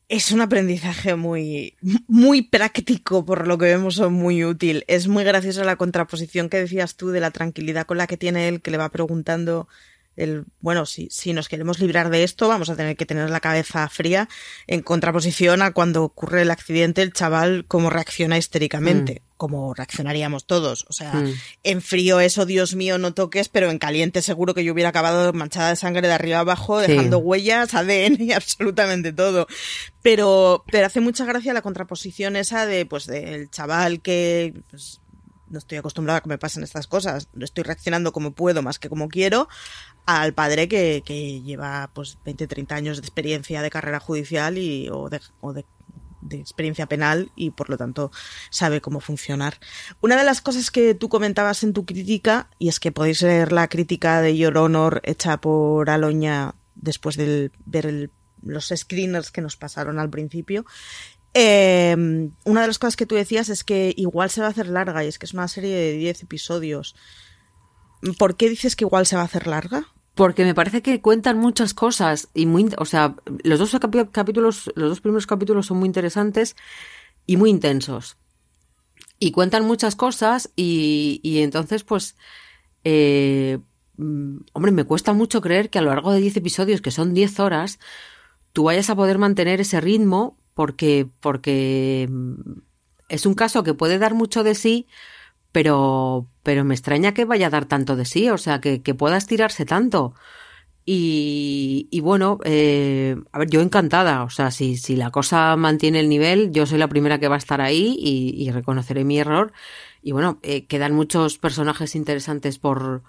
Es 0.08 0.32
un 0.32 0.40
aprendizaje 0.40 1.14
muy, 1.14 1.76
muy 2.08 2.42
práctico, 2.42 3.24
por 3.24 3.46
lo 3.46 3.56
que 3.56 3.66
vemos, 3.66 4.00
o 4.00 4.10
muy 4.10 4.44
útil. 4.44 4.82
Es 4.88 5.06
muy 5.06 5.22
graciosa 5.22 5.62
la 5.62 5.76
contraposición 5.76 6.48
que 6.48 6.56
decías 6.56 6.96
tú 6.96 7.10
de 7.10 7.20
la 7.20 7.30
tranquilidad 7.30 7.86
con 7.86 7.98
la 7.98 8.08
que 8.08 8.16
tiene 8.16 8.48
él, 8.48 8.62
que 8.62 8.72
le 8.72 8.78
va 8.78 8.88
preguntando 8.88 9.68
el, 10.16 10.44
bueno, 10.60 10.86
si, 10.86 11.08
si 11.10 11.32
nos 11.32 11.48
queremos 11.48 11.78
librar 11.78 12.10
de 12.10 12.24
esto, 12.24 12.48
vamos 12.48 12.70
a 12.70 12.76
tener 12.76 12.96
que 12.96 13.06
tener 13.06 13.30
la 13.30 13.40
cabeza 13.40 13.88
fría 13.88 14.28
en 14.66 14.82
contraposición 14.82 15.62
a 15.62 15.72
cuando 15.72 16.04
ocurre 16.04 16.42
el 16.42 16.50
accidente, 16.50 17.02
el 17.02 17.12
chaval 17.12 17.64
cómo 17.68 17.90
reacciona 17.90 18.38
histéricamente, 18.38 19.20
mm. 19.20 19.36
como 19.36 19.74
reaccionaríamos 19.74 20.46
todos. 20.46 20.86
O 20.88 20.92
sea, 20.92 21.12
mm. 21.12 21.34
en 21.64 21.82
frío 21.82 22.20
eso, 22.20 22.46
Dios 22.46 22.74
mío, 22.74 22.98
no 22.98 23.12
toques, 23.14 23.48
pero 23.48 23.70
en 23.70 23.78
caliente 23.78 24.22
seguro 24.22 24.54
que 24.54 24.64
yo 24.64 24.72
hubiera 24.72 24.90
acabado 24.90 25.32
manchada 25.32 25.70
de 25.70 25.76
sangre 25.76 26.08
de 26.08 26.14
arriba 26.14 26.38
abajo, 26.40 26.78
dejando 26.78 27.18
huellas, 27.18 27.74
ADN 27.74 28.16
y 28.20 28.32
absolutamente 28.32 29.12
todo. 29.12 29.46
Pero, 30.02 30.64
pero 30.70 30.86
hace 30.86 31.00
mucha 31.00 31.24
gracia 31.24 31.52
la 31.52 31.62
contraposición 31.62 32.36
esa 32.36 32.64
de, 32.64 32.86
pues, 32.86 33.06
del 33.06 33.50
chaval 33.50 34.00
que, 34.00 34.54
pues, 34.70 35.00
no 35.56 35.58
estoy 35.58 35.78
acostumbrada 35.78 36.18
a 36.18 36.20
que 36.20 36.28
me 36.28 36.38
pasen 36.38 36.62
estas 36.62 36.86
cosas, 36.86 37.28
estoy 37.40 37.64
reaccionando 37.64 38.12
como 38.12 38.32
puedo 38.32 38.62
más 38.62 38.78
que 38.78 38.88
como 38.88 39.08
quiero, 39.08 39.48
al 40.04 40.34
padre 40.34 40.68
que, 40.68 41.02
que 41.04 41.40
lleva 41.42 41.90
pues 41.94 42.18
20, 42.24 42.46
30 42.46 42.74
años 42.74 42.96
de 42.98 43.00
experiencia 43.00 43.62
de 43.62 43.70
carrera 43.70 43.98
judicial 43.98 44.58
y, 44.58 44.88
o, 44.90 45.08
de, 45.08 45.20
o 45.40 45.52
de, 45.52 45.64
experiencia 46.30 46.86
penal 46.86 47.30
y 47.36 47.50
por 47.52 47.70
lo 47.70 47.76
tanto 47.76 48.10
sabe 48.50 48.80
cómo 48.80 49.00
funcionar. 49.00 49.58
Una 50.00 50.16
de 50.16 50.24
las 50.24 50.40
cosas 50.40 50.70
que 50.70 50.94
tú 50.94 51.08
comentabas 51.08 51.62
en 51.62 51.72
tu 51.72 51.86
crítica, 51.86 52.50
y 52.58 52.68
es 52.68 52.80
que 52.80 52.92
podéis 52.92 53.22
leer 53.22 53.52
la 53.52 53.68
crítica 53.68 54.20
de 54.20 54.36
Your 54.36 54.58
Honor 54.58 55.00
hecha 55.04 55.40
por 55.40 55.88
Aloña 55.88 56.56
después 56.74 57.16
de 57.16 57.52
ver 57.64 58.10
los 58.42 58.72
screeners 58.74 59.30
que 59.30 59.40
nos 59.40 59.56
pasaron 59.56 59.98
al 59.98 60.10
principio, 60.10 60.66
eh, 61.38 61.94
una 62.46 62.62
de 62.62 62.66
las 62.66 62.78
cosas 62.78 62.96
que 62.96 63.04
tú 63.04 63.14
decías 63.14 63.50
es 63.50 63.62
que 63.62 63.92
igual 63.94 64.30
se 64.30 64.40
va 64.40 64.46
a 64.46 64.50
hacer 64.50 64.68
larga 64.68 65.04
y 65.04 65.08
es 65.08 65.18
que 65.18 65.26
es 65.26 65.34
una 65.34 65.48
serie 65.48 65.76
de 65.76 65.92
10 65.92 66.22
episodios. 66.22 66.96
¿Por 68.18 68.38
qué 68.38 68.48
dices 68.48 68.74
que 68.74 68.84
igual 68.86 69.04
se 69.04 69.16
va 69.16 69.22
a 69.22 69.26
hacer 69.26 69.46
larga? 69.46 69.86
Porque 70.14 70.46
me 70.46 70.54
parece 70.54 70.80
que 70.80 71.02
cuentan 71.02 71.36
muchas 71.36 71.74
cosas 71.74 72.28
y 72.32 72.46
muy, 72.46 72.70
o 72.78 72.86
sea, 72.86 73.16
los 73.44 73.58
dos 73.58 73.76
capítulos, 74.12 74.72
los 74.76 74.88
dos 74.88 75.00
primeros 75.02 75.26
capítulos 75.26 75.66
son 75.66 75.76
muy 75.76 75.86
interesantes 75.86 76.56
y 77.26 77.36
muy 77.36 77.50
intensos. 77.50 78.16
Y 79.18 79.30
cuentan 79.30 79.66
muchas 79.66 79.94
cosas 79.94 80.50
y, 80.56 81.20
entonces, 81.42 81.84
pues, 81.84 82.16
eh, 82.84 83.58
hombre, 83.98 84.72
me 84.72 84.84
cuesta 84.84 85.12
mucho 85.12 85.42
creer 85.42 85.68
que 85.68 85.80
a 85.80 85.82
lo 85.82 85.90
largo 85.90 86.12
de 86.12 86.20
10 86.20 86.38
episodios, 86.38 86.80
que 86.80 86.90
son 86.90 87.12
10 87.12 87.40
horas, 87.40 87.78
tú 88.54 88.64
vayas 88.64 88.88
a 88.88 88.96
poder 88.96 89.18
mantener 89.18 89.60
ese 89.60 89.82
ritmo 89.82 90.38
porque, 90.56 91.06
porque 91.20 92.08
es 93.10 93.26
un 93.26 93.34
caso 93.34 93.62
que 93.62 93.74
puede 93.74 93.98
dar 93.98 94.14
mucho 94.14 94.42
de 94.42 94.54
sí, 94.54 94.86
pero, 95.52 96.28
pero 96.42 96.64
me 96.64 96.74
extraña 96.74 97.12
que 97.12 97.26
vaya 97.26 97.48
a 97.48 97.50
dar 97.50 97.66
tanto 97.66 97.94
de 97.94 98.06
sí, 98.06 98.30
o 98.30 98.38
sea, 98.38 98.58
que, 98.62 98.82
que 98.82 98.94
pueda 98.94 99.18
estirarse 99.18 99.66
tanto. 99.66 100.14
Y, 100.86 101.88
y 101.90 102.00
bueno, 102.00 102.38
eh, 102.44 103.16
a 103.32 103.38
ver, 103.40 103.50
yo 103.50 103.60
encantada, 103.60 104.24
o 104.24 104.30
sea, 104.30 104.50
si, 104.50 104.78
si 104.78 104.96
la 104.96 105.10
cosa 105.10 105.56
mantiene 105.56 106.00
el 106.00 106.08
nivel, 106.08 106.52
yo 106.52 106.64
soy 106.64 106.78
la 106.78 106.88
primera 106.88 107.18
que 107.18 107.28
va 107.28 107.34
a 107.34 107.38
estar 107.38 107.60
ahí 107.60 107.94
y, 107.98 108.34
y 108.42 108.50
reconoceré 108.50 109.04
mi 109.04 109.18
error. 109.18 109.52
Y 110.00 110.12
bueno, 110.12 110.38
eh, 110.42 110.64
quedan 110.66 110.94
muchos 110.94 111.36
personajes 111.36 111.94
interesantes 111.96 112.58
por, 112.58 113.02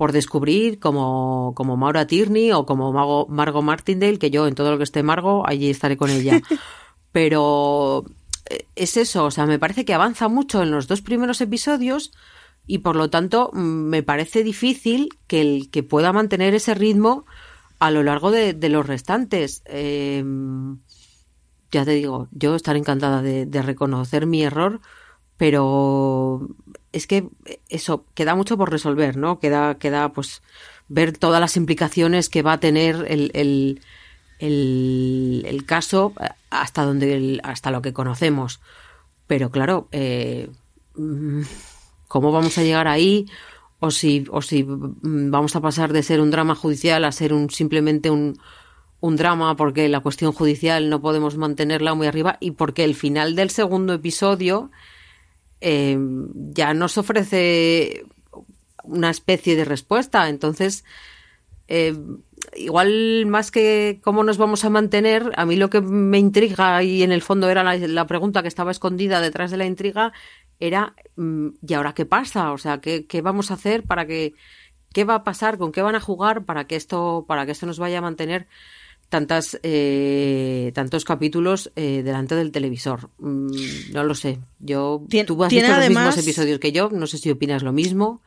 por 0.00 0.12
descubrir, 0.12 0.78
como, 0.78 1.52
como 1.54 1.76
Maura 1.76 2.06
Tierney 2.06 2.52
o 2.52 2.64
como 2.64 2.90
Mago, 2.90 3.26
Margot 3.28 3.62
Martindale, 3.62 4.18
que 4.18 4.30
yo 4.30 4.46
en 4.46 4.54
todo 4.54 4.70
lo 4.70 4.78
que 4.78 4.84
esté 4.84 5.02
Margot, 5.02 5.44
allí 5.46 5.68
estaré 5.68 5.98
con 5.98 6.08
ella. 6.08 6.40
Pero 7.12 8.06
eh, 8.48 8.64
es 8.76 8.96
eso, 8.96 9.26
o 9.26 9.30
sea, 9.30 9.44
me 9.44 9.58
parece 9.58 9.84
que 9.84 9.92
avanza 9.92 10.28
mucho 10.28 10.62
en 10.62 10.70
los 10.70 10.88
dos 10.88 11.02
primeros 11.02 11.42
episodios 11.42 12.12
y 12.66 12.78
por 12.78 12.96
lo 12.96 13.10
tanto 13.10 13.50
me 13.52 14.02
parece 14.02 14.42
difícil 14.42 15.10
que, 15.26 15.42
el, 15.42 15.70
que 15.70 15.82
pueda 15.82 16.14
mantener 16.14 16.54
ese 16.54 16.72
ritmo 16.72 17.26
a 17.78 17.90
lo 17.90 18.02
largo 18.02 18.30
de, 18.30 18.54
de 18.54 18.70
los 18.70 18.86
restantes. 18.86 19.62
Eh, 19.66 20.24
ya 21.70 21.84
te 21.84 21.90
digo, 21.90 22.26
yo 22.30 22.54
estaré 22.54 22.78
encantada 22.78 23.20
de, 23.20 23.44
de 23.44 23.60
reconocer 23.60 24.24
mi 24.24 24.44
error, 24.44 24.80
pero 25.36 26.48
es 26.92 27.06
que 27.06 27.28
eso 27.68 28.04
queda 28.14 28.34
mucho 28.34 28.56
por 28.56 28.70
resolver, 28.70 29.16
¿no? 29.16 29.38
Queda, 29.38 29.76
queda 29.76 30.12
pues 30.12 30.42
ver 30.88 31.16
todas 31.16 31.40
las 31.40 31.56
implicaciones 31.56 32.28
que 32.28 32.42
va 32.42 32.54
a 32.54 32.60
tener 32.60 33.06
el, 33.08 33.30
el, 33.34 33.80
el, 35.46 35.64
caso 35.66 36.14
hasta 36.50 36.84
donde 36.84 37.40
hasta 37.42 37.70
lo 37.70 37.82
que 37.82 37.92
conocemos. 37.92 38.60
Pero 39.26 39.50
claro, 39.50 39.88
eh, 39.92 40.50
¿cómo 42.08 42.32
vamos 42.32 42.58
a 42.58 42.62
llegar 42.62 42.88
ahí? 42.88 43.26
O 43.78 43.90
si, 43.90 44.24
o 44.30 44.42
si 44.42 44.66
vamos 44.66 45.56
a 45.56 45.60
pasar 45.60 45.92
de 45.92 46.02
ser 46.02 46.20
un 46.20 46.30
drama 46.30 46.54
judicial 46.54 47.04
a 47.04 47.12
ser 47.12 47.32
un 47.32 47.50
simplemente 47.50 48.10
un, 48.10 48.38
un 49.00 49.16
drama 49.16 49.56
porque 49.56 49.88
la 49.88 50.00
cuestión 50.00 50.32
judicial 50.32 50.90
no 50.90 51.00
podemos 51.00 51.36
mantenerla 51.36 51.94
muy 51.94 52.06
arriba 52.06 52.36
y 52.40 52.52
porque 52.52 52.84
el 52.84 52.94
final 52.94 53.36
del 53.36 53.50
segundo 53.50 53.94
episodio 53.94 54.70
eh, 55.60 55.98
ya 56.34 56.74
nos 56.74 56.98
ofrece 56.98 58.04
una 58.84 59.10
especie 59.10 59.56
de 59.56 59.64
respuesta. 59.64 60.28
Entonces, 60.28 60.84
eh, 61.68 61.96
igual 62.56 63.26
más 63.26 63.50
que 63.50 64.00
cómo 64.02 64.24
nos 64.24 64.38
vamos 64.38 64.64
a 64.64 64.70
mantener, 64.70 65.32
a 65.36 65.46
mí 65.46 65.56
lo 65.56 65.70
que 65.70 65.80
me 65.80 66.18
intriga 66.18 66.82
y 66.82 67.02
en 67.02 67.12
el 67.12 67.22
fondo 67.22 67.48
era 67.48 67.62
la, 67.62 68.06
pregunta 68.06 68.42
que 68.42 68.48
estaba 68.48 68.70
escondida 68.70 69.20
detrás 69.20 69.50
de 69.50 69.56
la 69.56 69.66
intriga 69.66 70.12
era 70.58 70.94
mm, 71.16 71.48
¿y 71.66 71.74
ahora 71.74 71.94
qué 71.94 72.06
pasa? 72.06 72.52
O 72.52 72.58
sea, 72.58 72.80
¿qué, 72.80 73.06
¿qué, 73.06 73.22
vamos 73.22 73.50
a 73.50 73.54
hacer 73.54 73.84
para 73.84 74.06
que 74.06 74.34
qué 74.92 75.04
va 75.04 75.16
a 75.16 75.24
pasar, 75.24 75.58
con 75.58 75.72
qué 75.72 75.82
van 75.82 75.94
a 75.94 76.00
jugar 76.00 76.44
para 76.44 76.66
que 76.66 76.76
esto 76.76 77.24
para 77.28 77.46
que 77.46 77.52
esto 77.52 77.66
nos 77.66 77.78
vaya 77.78 77.98
a 77.98 78.02
mantener 78.02 78.48
tantas 79.10 79.58
eh, 79.64 80.70
tantos 80.72 81.04
capítulos 81.04 81.72
eh, 81.74 82.02
delante 82.04 82.36
del 82.36 82.52
televisor. 82.52 83.10
Mm, 83.18 83.92
no 83.92 84.04
lo 84.04 84.14
sé. 84.14 84.38
Yo 84.60 85.04
tú 85.26 85.44
has 85.44 85.50
visto 85.50 85.68
los 85.68 85.88
mismos 85.88 86.16
episodios 86.16 86.60
que 86.60 86.72
yo. 86.72 86.88
No 86.90 87.06
sé 87.08 87.18
si 87.18 87.30
opinas 87.30 87.62
lo 87.62 87.72
mismo. 87.72 88.22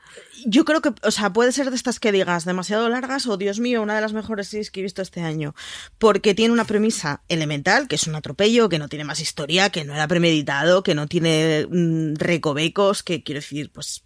Yo 0.45 0.65
creo 0.65 0.81
que, 0.81 0.93
o 1.01 1.11
sea, 1.11 1.31
puede 1.31 1.53
ser 1.53 1.69
de 1.69 1.77
estas 1.77 2.01
que 2.01 2.11
digas 2.11 2.43
demasiado 2.43 2.89
largas 2.89 3.25
o 3.27 3.37
Dios 3.37 3.59
mío, 3.59 3.81
una 3.81 3.95
de 3.95 4.01
las 4.01 4.11
mejores 4.11 4.49
series 4.49 4.71
que 4.71 4.81
he 4.81 4.83
visto 4.83 5.01
este 5.01 5.21
año, 5.21 5.55
porque 5.97 6.35
tiene 6.35 6.53
una 6.53 6.65
premisa 6.65 7.23
elemental, 7.29 7.87
que 7.87 7.95
es 7.95 8.05
un 8.05 8.15
atropello, 8.15 8.67
que 8.67 8.77
no 8.77 8.89
tiene 8.89 9.05
más 9.05 9.21
historia, 9.21 9.69
que 9.69 9.85
no 9.85 9.93
era 9.93 10.07
premeditado, 10.09 10.83
que 10.83 10.95
no 10.95 11.07
tiene 11.07 11.65
mm, 11.69 12.15
recovecos, 12.15 13.03
que 13.03 13.23
quiero 13.23 13.39
decir, 13.39 13.71
pues 13.71 14.03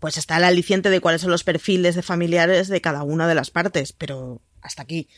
pues 0.00 0.16
está 0.16 0.38
el 0.38 0.44
aliciente 0.44 0.88
de 0.88 1.00
cuáles 1.00 1.20
son 1.20 1.30
los 1.30 1.44
perfiles 1.44 1.94
de 1.94 2.02
familiares 2.02 2.68
de 2.68 2.80
cada 2.80 3.02
una 3.02 3.28
de 3.28 3.34
las 3.34 3.50
partes, 3.50 3.92
pero 3.92 4.40
hasta 4.62 4.82
aquí 4.82 5.08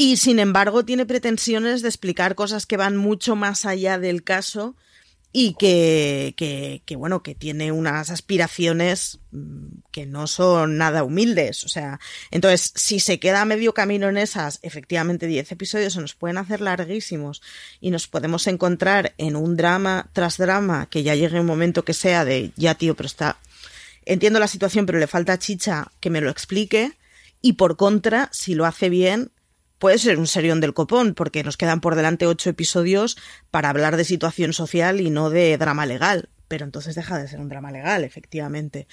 y 0.00 0.16
sin 0.16 0.38
embargo 0.38 0.82
tiene 0.82 1.04
pretensiones 1.04 1.82
de 1.82 1.88
explicar 1.88 2.34
cosas 2.34 2.64
que 2.64 2.78
van 2.78 2.96
mucho 2.96 3.36
más 3.36 3.66
allá 3.66 3.98
del 3.98 4.24
caso 4.24 4.74
y 5.30 5.56
que, 5.58 6.32
que, 6.86 6.96
bueno, 6.96 7.22
que 7.22 7.34
tiene 7.34 7.70
unas 7.70 8.08
aspiraciones 8.08 9.18
mm, 9.30 9.66
que 9.92 10.06
no 10.06 10.26
son 10.26 10.78
nada 10.78 11.04
humildes. 11.04 11.64
O 11.64 11.68
sea, 11.68 12.00
entonces, 12.30 12.72
si 12.76 12.98
se 12.98 13.20
queda 13.20 13.44
medio 13.44 13.74
camino 13.74 14.08
en 14.08 14.16
esas, 14.16 14.58
efectivamente 14.62 15.26
10 15.26 15.52
episodios 15.52 15.92
se 15.92 16.00
nos 16.00 16.14
pueden 16.14 16.38
hacer 16.38 16.62
larguísimos 16.62 17.42
y 17.78 17.90
nos 17.90 18.08
podemos 18.08 18.46
encontrar 18.46 19.12
en 19.18 19.36
un 19.36 19.54
drama 19.54 20.08
tras 20.14 20.38
drama 20.38 20.88
que 20.88 21.02
ya 21.02 21.14
llegue 21.14 21.40
un 21.40 21.44
momento 21.44 21.84
que 21.84 21.92
sea 21.92 22.24
de, 22.24 22.52
ya 22.56 22.74
tío, 22.74 22.96
pero 22.96 23.06
está, 23.06 23.36
entiendo 24.06 24.40
la 24.40 24.48
situación, 24.48 24.86
pero 24.86 24.98
le 24.98 25.06
falta 25.06 25.38
chicha 25.38 25.92
que 26.00 26.08
me 26.08 26.22
lo 26.22 26.30
explique. 26.30 26.92
Y 27.42 27.54
por 27.54 27.76
contra, 27.76 28.30
si 28.32 28.54
lo 28.54 28.64
hace 28.64 28.88
bien, 28.88 29.30
puede 29.80 29.98
ser 29.98 30.18
un 30.18 30.28
serión 30.28 30.60
del 30.60 30.74
copón, 30.74 31.14
porque 31.14 31.42
nos 31.42 31.56
quedan 31.56 31.80
por 31.80 31.96
delante 31.96 32.26
ocho 32.26 32.50
episodios 32.50 33.16
para 33.50 33.70
hablar 33.70 33.96
de 33.96 34.04
situación 34.04 34.52
social 34.52 35.00
y 35.00 35.10
no 35.10 35.30
de 35.30 35.56
drama 35.58 35.86
legal. 35.86 36.28
Pero 36.46 36.64
entonces 36.64 36.94
deja 36.94 37.18
de 37.18 37.26
ser 37.26 37.40
un 37.40 37.48
drama 37.48 37.72
legal, 37.72 38.04
efectivamente. 38.04 38.86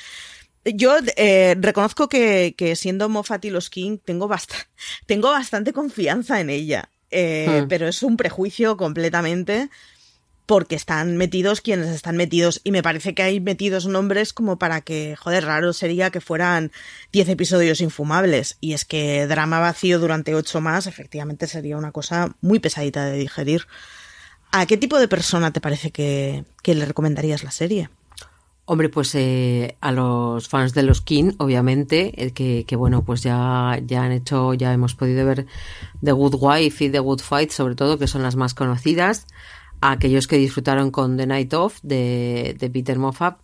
Yo 0.63 0.95
eh, 1.17 1.55
reconozco 1.59 2.07
que, 2.07 2.73
siendo 2.75 3.09
Moffat 3.09 3.45
y 3.45 3.49
los 3.49 3.69
King 3.69 3.97
tengo, 4.03 4.29
tengo 5.05 5.29
bastante 5.29 5.73
confianza 5.73 6.39
en 6.39 6.49
ella, 6.49 6.89
eh, 7.11 7.63
hmm. 7.63 7.67
pero 7.67 7.87
es 7.87 8.01
un 8.01 8.15
prejuicio 8.15 8.77
completamente 8.77 9.69
porque 10.47 10.75
están 10.75 11.17
metidos 11.17 11.59
quienes 11.59 11.89
están 11.89 12.15
metidos 12.15 12.61
y 12.63 12.71
me 12.71 12.81
parece 12.81 13.13
que 13.13 13.21
hay 13.21 13.39
metidos 13.41 13.85
nombres 13.85 14.31
como 14.31 14.57
para 14.57 14.79
que, 14.79 15.15
joder, 15.17 15.43
raro 15.43 15.73
sería 15.73 16.09
que 16.09 16.21
fueran 16.21 16.71
10 17.11 17.29
episodios 17.29 17.81
infumables 17.81 18.57
y 18.61 18.71
es 18.71 18.85
que 18.85 19.27
drama 19.27 19.59
vacío 19.59 19.99
durante 19.99 20.33
8 20.33 20.61
más 20.61 20.87
efectivamente 20.87 21.47
sería 21.47 21.77
una 21.77 21.91
cosa 21.91 22.33
muy 22.41 22.59
pesadita 22.59 23.05
de 23.05 23.17
digerir. 23.17 23.67
¿A 24.53 24.65
qué 24.65 24.77
tipo 24.77 24.97
de 24.97 25.09
persona 25.09 25.51
te 25.51 25.59
parece 25.59 25.91
que, 25.91 26.45
le 26.63 26.85
recomendarías 26.85 27.43
la 27.43 27.51
serie? 27.51 27.89
Hombre, 28.63 28.87
pues 28.87 29.13
eh, 29.15 29.75
a 29.81 29.91
los 29.91 30.47
fans 30.47 30.73
de 30.73 30.83
los 30.83 31.01
King, 31.01 31.33
obviamente, 31.39 32.23
el 32.23 32.31
que, 32.31 32.63
que, 32.65 32.75
bueno, 32.77 33.03
pues 33.03 33.21
ya, 33.21 33.79
ya 33.85 34.03
han 34.03 34.13
hecho, 34.13 34.53
ya 34.53 34.73
hemos 34.73 34.95
podido 34.95 35.25
ver 35.25 35.45
The 36.01 36.13
Good 36.13 36.35
Wife 36.39 36.85
y 36.85 36.89
The 36.89 36.99
Good 36.99 37.21
Fight, 37.21 37.51
sobre 37.51 37.75
todo, 37.75 37.97
que 37.97 38.07
son 38.07 38.23
las 38.23 38.37
más 38.37 38.53
conocidas 38.53 39.27
a 39.81 39.91
aquellos 39.91 40.27
que 40.27 40.37
disfrutaron 40.37 40.91
con 40.91 41.17
The 41.17 41.27
Night 41.27 41.53
Of 41.53 41.79
de, 41.83 42.69
Peter 42.73 42.97
Moffat. 42.97 43.37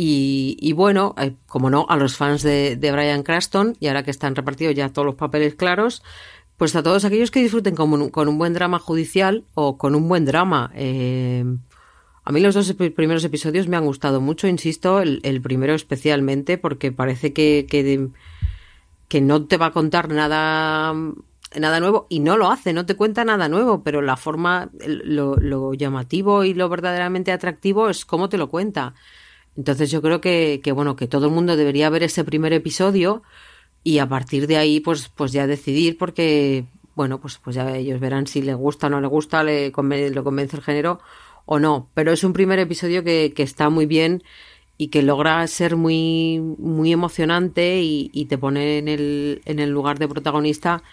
Y, 0.00 0.72
bueno, 0.74 1.16
eh, 1.18 1.34
como 1.46 1.70
no, 1.70 1.84
a 1.88 1.96
los 1.96 2.16
fans 2.16 2.42
de, 2.42 2.76
de 2.76 2.92
Brian 2.92 3.24
Craston, 3.24 3.76
y 3.80 3.88
ahora 3.88 4.04
que 4.04 4.12
están 4.12 4.36
repartidos 4.36 4.76
ya 4.76 4.90
todos 4.90 5.06
los 5.06 5.16
papeles 5.16 5.56
claros, 5.56 6.02
pues 6.58 6.74
a 6.76 6.82
todos 6.82 7.04
aquellos 7.04 7.30
que 7.30 7.40
disfruten 7.40 7.74
con 7.74 7.92
un, 7.92 8.10
con 8.10 8.28
un 8.28 8.36
buen 8.36 8.52
drama 8.52 8.78
judicial 8.78 9.44
o 9.54 9.78
con 9.78 9.94
un 9.94 10.08
buen 10.08 10.24
drama. 10.24 10.70
Eh, 10.74 11.44
a 12.28 12.32
mí 12.32 12.40
los 12.40 12.54
dos 12.54 12.74
primeros 12.74 13.24
episodios 13.24 13.68
me 13.68 13.78
han 13.78 13.86
gustado 13.86 14.20
mucho, 14.20 14.48
insisto, 14.48 15.00
el, 15.00 15.40
primero 15.40 15.74
especialmente, 15.74 16.58
porque 16.58 16.92
parece 16.92 17.32
que, 17.32 17.64
que, 17.70 19.20
no 19.22 19.46
te 19.46 19.56
va 19.56 19.66
a 19.66 19.72
contar 19.72 20.10
nada 20.10 20.94
nada 21.56 21.80
nuevo 21.80 22.06
y 22.08 22.20
no 22.20 22.36
lo 22.36 22.50
hace, 22.50 22.72
no 22.72 22.86
te 22.86 22.94
cuenta 22.94 23.24
nada 23.24 23.48
nuevo, 23.48 23.82
pero 23.82 24.02
la 24.02 24.16
forma, 24.16 24.70
lo, 24.84 25.74
llamativo 25.74 26.44
y 26.44 26.54
lo 26.54 26.68
verdaderamente 26.68 27.32
atractivo 27.32 27.88
es 27.88 28.04
cómo 28.04 28.28
te 28.28 28.38
lo 28.38 28.48
cuenta. 28.48 28.94
Entonces 29.56 29.90
yo 29.90 30.02
creo 30.02 30.20
que, 30.20 30.60
que, 30.62 30.72
bueno, 30.72 30.96
que 30.96 31.08
todo 31.08 31.26
el 31.26 31.32
mundo 31.32 31.56
debería 31.56 31.90
ver 31.90 32.02
ese 32.02 32.24
primer 32.24 32.52
episodio 32.52 33.22
y 33.82 33.98
a 33.98 34.08
partir 34.08 34.46
de 34.46 34.56
ahí 34.56 34.80
pues, 34.80 35.08
pues 35.08 35.32
ya 35.32 35.46
decidir 35.46 35.98
porque, 35.98 36.66
bueno, 36.94 37.20
pues, 37.20 37.38
pues 37.38 37.56
ya 37.56 37.76
ellos 37.76 38.00
verán 38.00 38.26
si 38.26 38.42
les 38.42 38.56
gusta 38.56 38.86
o 38.86 38.90
no 38.90 39.00
les 39.00 39.10
gusta, 39.10 39.42
le 39.42 39.70
lo 39.70 40.24
convence 40.24 40.56
el 40.56 40.62
género 40.62 41.00
o 41.46 41.58
no. 41.58 41.88
Pero 41.94 42.12
es 42.12 42.24
un 42.24 42.32
primer 42.32 42.58
episodio 42.58 43.02
que, 43.02 43.32
que 43.34 43.42
está 43.42 43.70
muy 43.70 43.86
bien 43.86 44.22
y 44.76 44.88
que 44.88 45.02
logra 45.02 45.44
ser 45.48 45.76
muy, 45.76 46.38
muy 46.58 46.92
emocionante 46.92 47.80
y, 47.80 48.10
y 48.12 48.26
te 48.26 48.38
pone 48.38 48.78
en 48.78 48.86
el, 48.88 49.42
en 49.44 49.58
el 49.58 49.70
lugar 49.70 49.98
de 49.98 50.06
protagonista 50.06 50.84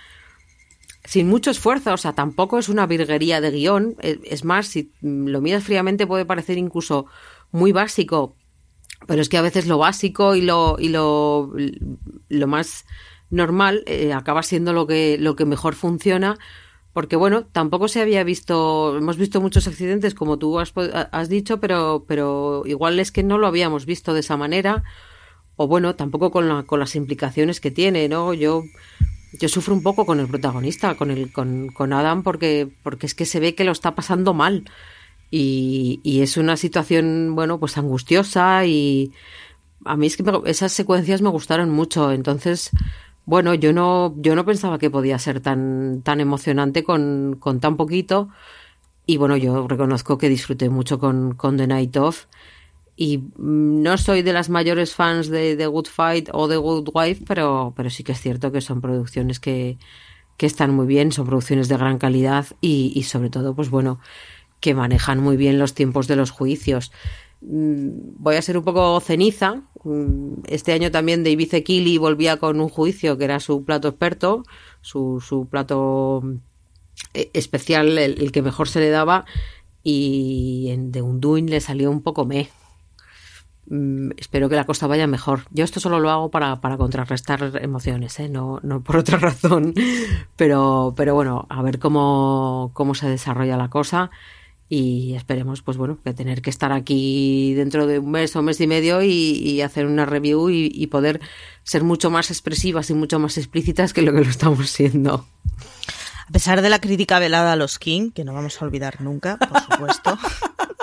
sin 1.06 1.28
mucho 1.28 1.52
esfuerzo, 1.52 1.94
o 1.94 1.98
sea, 1.98 2.14
tampoco 2.14 2.60
es 2.60 2.70
una 2.70 2.88
virguería 2.88 3.42
de 3.42 3.52
guion. 3.52 3.96
E, 4.02 4.20
es 4.26 4.44
más, 4.44 4.68
si 4.68 4.92
lo 5.02 5.42
miras 5.42 5.64
fríamente 5.64 6.08
puede 6.08 6.26
parecer 6.26 6.58
incluso 6.58 7.06
muy 7.52 7.72
básico, 7.72 8.36
pero 9.08 9.22
es 9.22 9.30
que 9.30 9.38
a 9.38 9.42
veces 9.42 9.68
lo 9.68 9.78
básico 9.78 10.36
y 10.36 10.42
lo, 10.42 10.78
y 10.80 10.90
lo, 10.90 11.54
lo 12.30 12.48
más 12.48 12.86
normal 13.30 13.84
eh, 13.86 14.14
acaba 14.14 14.44
siendo 14.44 14.74
lo 14.74 14.88
que, 14.88 15.18
lo 15.20 15.36
que 15.36 15.46
mejor 15.46 15.76
funciona. 15.76 16.38
Porque 16.94 17.18
bueno, 17.18 17.46
tampoco 17.46 17.90
se 17.90 18.02
había 18.02 18.24
visto, 18.24 18.96
hemos 18.98 19.18
visto 19.18 19.42
muchos 19.42 19.68
accidentes 19.68 20.14
como 20.14 20.40
tú 20.40 20.60
has, 20.60 20.72
has 21.12 21.28
dicho, 21.28 21.60
pero, 21.60 22.06
pero 22.08 22.64
igual 22.66 23.00
es 23.00 23.12
que 23.12 23.22
no 23.22 23.38
lo 23.38 23.48
habíamos 23.48 23.86
visto 23.86 24.14
de 24.14 24.22
esa 24.22 24.38
manera 24.38 24.84
o 25.58 25.68
bueno, 25.68 25.96
tampoco 25.96 26.32
con, 26.32 26.48
la, 26.48 26.64
con 26.64 26.80
las 26.80 26.96
implicaciones 26.96 27.60
que 27.60 27.72
tiene, 27.72 28.10
¿no? 28.10 28.34
Yo 28.34 28.64
yo 29.40 29.50
sufro 29.50 29.74
un 29.74 29.84
poco 29.84 30.06
con 30.06 30.20
el 30.20 30.28
protagonista, 30.28 30.96
con, 30.96 31.12
el, 31.12 31.32
con, 31.32 31.68
con 31.70 31.94
Adam, 31.94 32.24
porque, 32.24 32.70
porque 32.84 33.06
es 33.06 33.16
que 33.16 33.26
se 33.26 33.40
ve 33.40 33.56
que 33.56 33.64
lo 33.64 33.72
está 33.72 33.96
pasando 33.96 34.34
mal. 34.34 34.66
Y, 35.32 36.00
y, 36.04 36.22
es 36.22 36.38
una 36.38 36.56
situación, 36.56 37.36
bueno, 37.36 37.60
pues 37.60 37.78
angustiosa 37.78 38.66
y 38.66 39.12
a 39.84 39.98
mí 39.98 40.08
es 40.08 40.18
que 40.18 40.24
esas 40.46 40.72
secuencias 40.72 41.22
me 41.22 41.30
gustaron 41.30 41.70
mucho. 41.70 42.12
Entonces, 42.12 42.72
bueno, 43.26 43.54
yo 43.56 43.74
no, 43.74 44.14
yo 44.18 44.36
no 44.36 44.46
pensaba 44.46 44.78
que 44.78 44.90
podía 44.90 45.20
ser 45.20 45.42
tan, 45.42 46.02
tan 46.04 46.22
emocionante 46.22 46.84
con, 46.84 47.38
con 47.40 47.60
tan 47.60 47.76
poquito. 47.78 48.30
Y 49.06 49.18
bueno, 49.18 49.38
yo 49.38 49.68
reconozco 49.68 50.18
que 50.18 50.30
disfruté 50.30 50.70
mucho 50.70 51.00
con, 51.00 51.36
con 51.36 51.58
The 51.58 51.68
Night 51.68 51.98
Of 51.98 52.26
y 52.98 53.24
no 53.38 53.98
soy 53.98 54.22
de 54.22 54.34
las 54.34 54.50
mayores 54.50 54.94
fans 54.94 55.28
de 55.28 55.56
The 55.58 55.68
Good 55.68 55.88
Fight 55.88 56.30
o 56.32 56.48
The 56.48 56.58
Good 56.58 56.90
Wife, 56.94 57.26
pero, 57.28 57.74
pero 57.76 57.90
sí 57.90 58.04
que 58.04 58.14
es 58.14 58.22
cierto 58.22 58.52
que 58.52 58.62
son 58.62 58.80
producciones 58.80 59.40
que, 59.40 59.78
que 60.38 60.46
están 60.46 60.74
muy 60.74 60.88
bien, 60.88 61.12
son 61.12 61.26
producciones 61.26 61.68
de 61.68 61.78
gran 61.78 61.98
calidad 61.98 62.46
y, 62.62 62.94
y, 62.96 63.04
sobre 63.04 63.30
todo, 63.30 63.54
pues 63.54 63.70
bueno, 63.70 64.00
que 64.62 64.74
manejan 64.74 65.20
muy 65.20 65.36
bien 65.36 65.60
los 65.60 65.74
tiempos 65.74 66.08
de 66.08 66.16
los 66.16 66.32
juicios. 66.32 66.94
Mm, 67.42 68.16
voy 68.18 68.38
a 68.38 68.42
ser 68.42 68.58
un 68.58 68.64
poco 68.64 69.00
ceniza. 69.02 69.64
Mm, 69.84 70.44
este 70.48 70.72
año 70.72 70.90
también 70.90 71.26
David 71.26 71.50
Zekili 71.50 71.98
volvía 71.98 72.38
con 72.38 72.62
un 72.62 72.70
juicio 72.70 73.18
que 73.18 73.26
era 73.26 73.42
su 73.42 73.66
plato 73.66 73.90
experto, 73.90 74.44
su, 74.80 75.22
su 75.26 75.48
plato 75.48 76.24
eh, 77.14 77.30
especial, 77.34 77.98
el, 77.98 78.32
que 78.32 78.42
mejor 78.42 78.70
se 78.70 78.80
le 78.80 78.90
daba, 78.90 79.26
y 79.84 80.70
en 80.70 80.94
The 80.94 81.02
le 81.46 81.60
salió 81.60 81.92
un 81.92 82.02
poco 82.02 82.26
me 82.26 82.48
Mm, 82.48 82.65
espero 84.18 84.50
que 84.50 84.56
la 84.56 84.66
cosa 84.66 84.88
vaya 84.88 85.08
mejor. 85.08 85.42
Yo 85.52 85.64
esto 85.64 85.80
solo 85.80 86.00
lo 86.00 86.10
hago 86.10 86.30
para, 86.30 86.62
para 86.62 86.78
contrarrestar 86.78 87.60
emociones, 87.62 88.20
¿eh? 88.20 88.30
no, 88.30 88.60
no 88.64 88.82
por 88.82 88.98
otra 88.98 89.18
razón. 89.20 89.74
Pero, 90.36 90.94
pero 90.96 91.16
bueno, 91.16 91.48
a 91.50 91.62
ver 91.62 91.80
cómo, 91.80 92.72
cómo 92.74 92.96
se 92.96 93.10
desarrolla 93.10 93.58
la 93.58 93.70
cosa. 93.70 94.12
Y 94.68 95.14
esperemos, 95.14 95.62
pues 95.62 95.78
bueno, 95.78 96.00
que 96.04 96.14
tener 96.14 96.42
que 96.42 96.50
estar 96.50 96.72
aquí 96.72 97.54
dentro 97.54 97.86
de 97.86 98.00
un 98.00 98.10
mes 98.10 98.36
o 98.36 98.40
un 98.40 98.46
mes 98.46 98.60
y 98.60 98.66
medio 98.66 99.04
y, 99.04 99.62
hacer 99.62 99.86
una 99.86 100.06
review 100.06 100.50
y, 100.50 100.72
y, 100.74 100.88
poder 100.88 101.22
ser 101.64 101.84
mucho 101.84 102.10
más 102.10 102.32
expresivas 102.32 102.90
y 102.90 102.96
mucho 102.96 103.20
más 103.20 103.38
explícitas 103.38 103.94
que 103.94 104.02
lo 104.02 104.12
que 104.12 104.22
lo 104.22 104.30
estamos 104.30 104.72
siendo. 104.72 105.28
A 106.28 106.32
pesar 106.32 106.64
de 106.64 106.70
la 106.70 106.80
crítica 106.80 107.20
velada 107.20 107.54
a 107.54 107.56
los 107.56 107.78
King, 107.78 108.10
que 108.10 108.24
no 108.24 108.34
vamos 108.34 108.60
a 108.60 108.66
olvidar 108.66 109.02
nunca, 109.02 109.38
por 109.38 109.62
supuesto. 109.62 110.18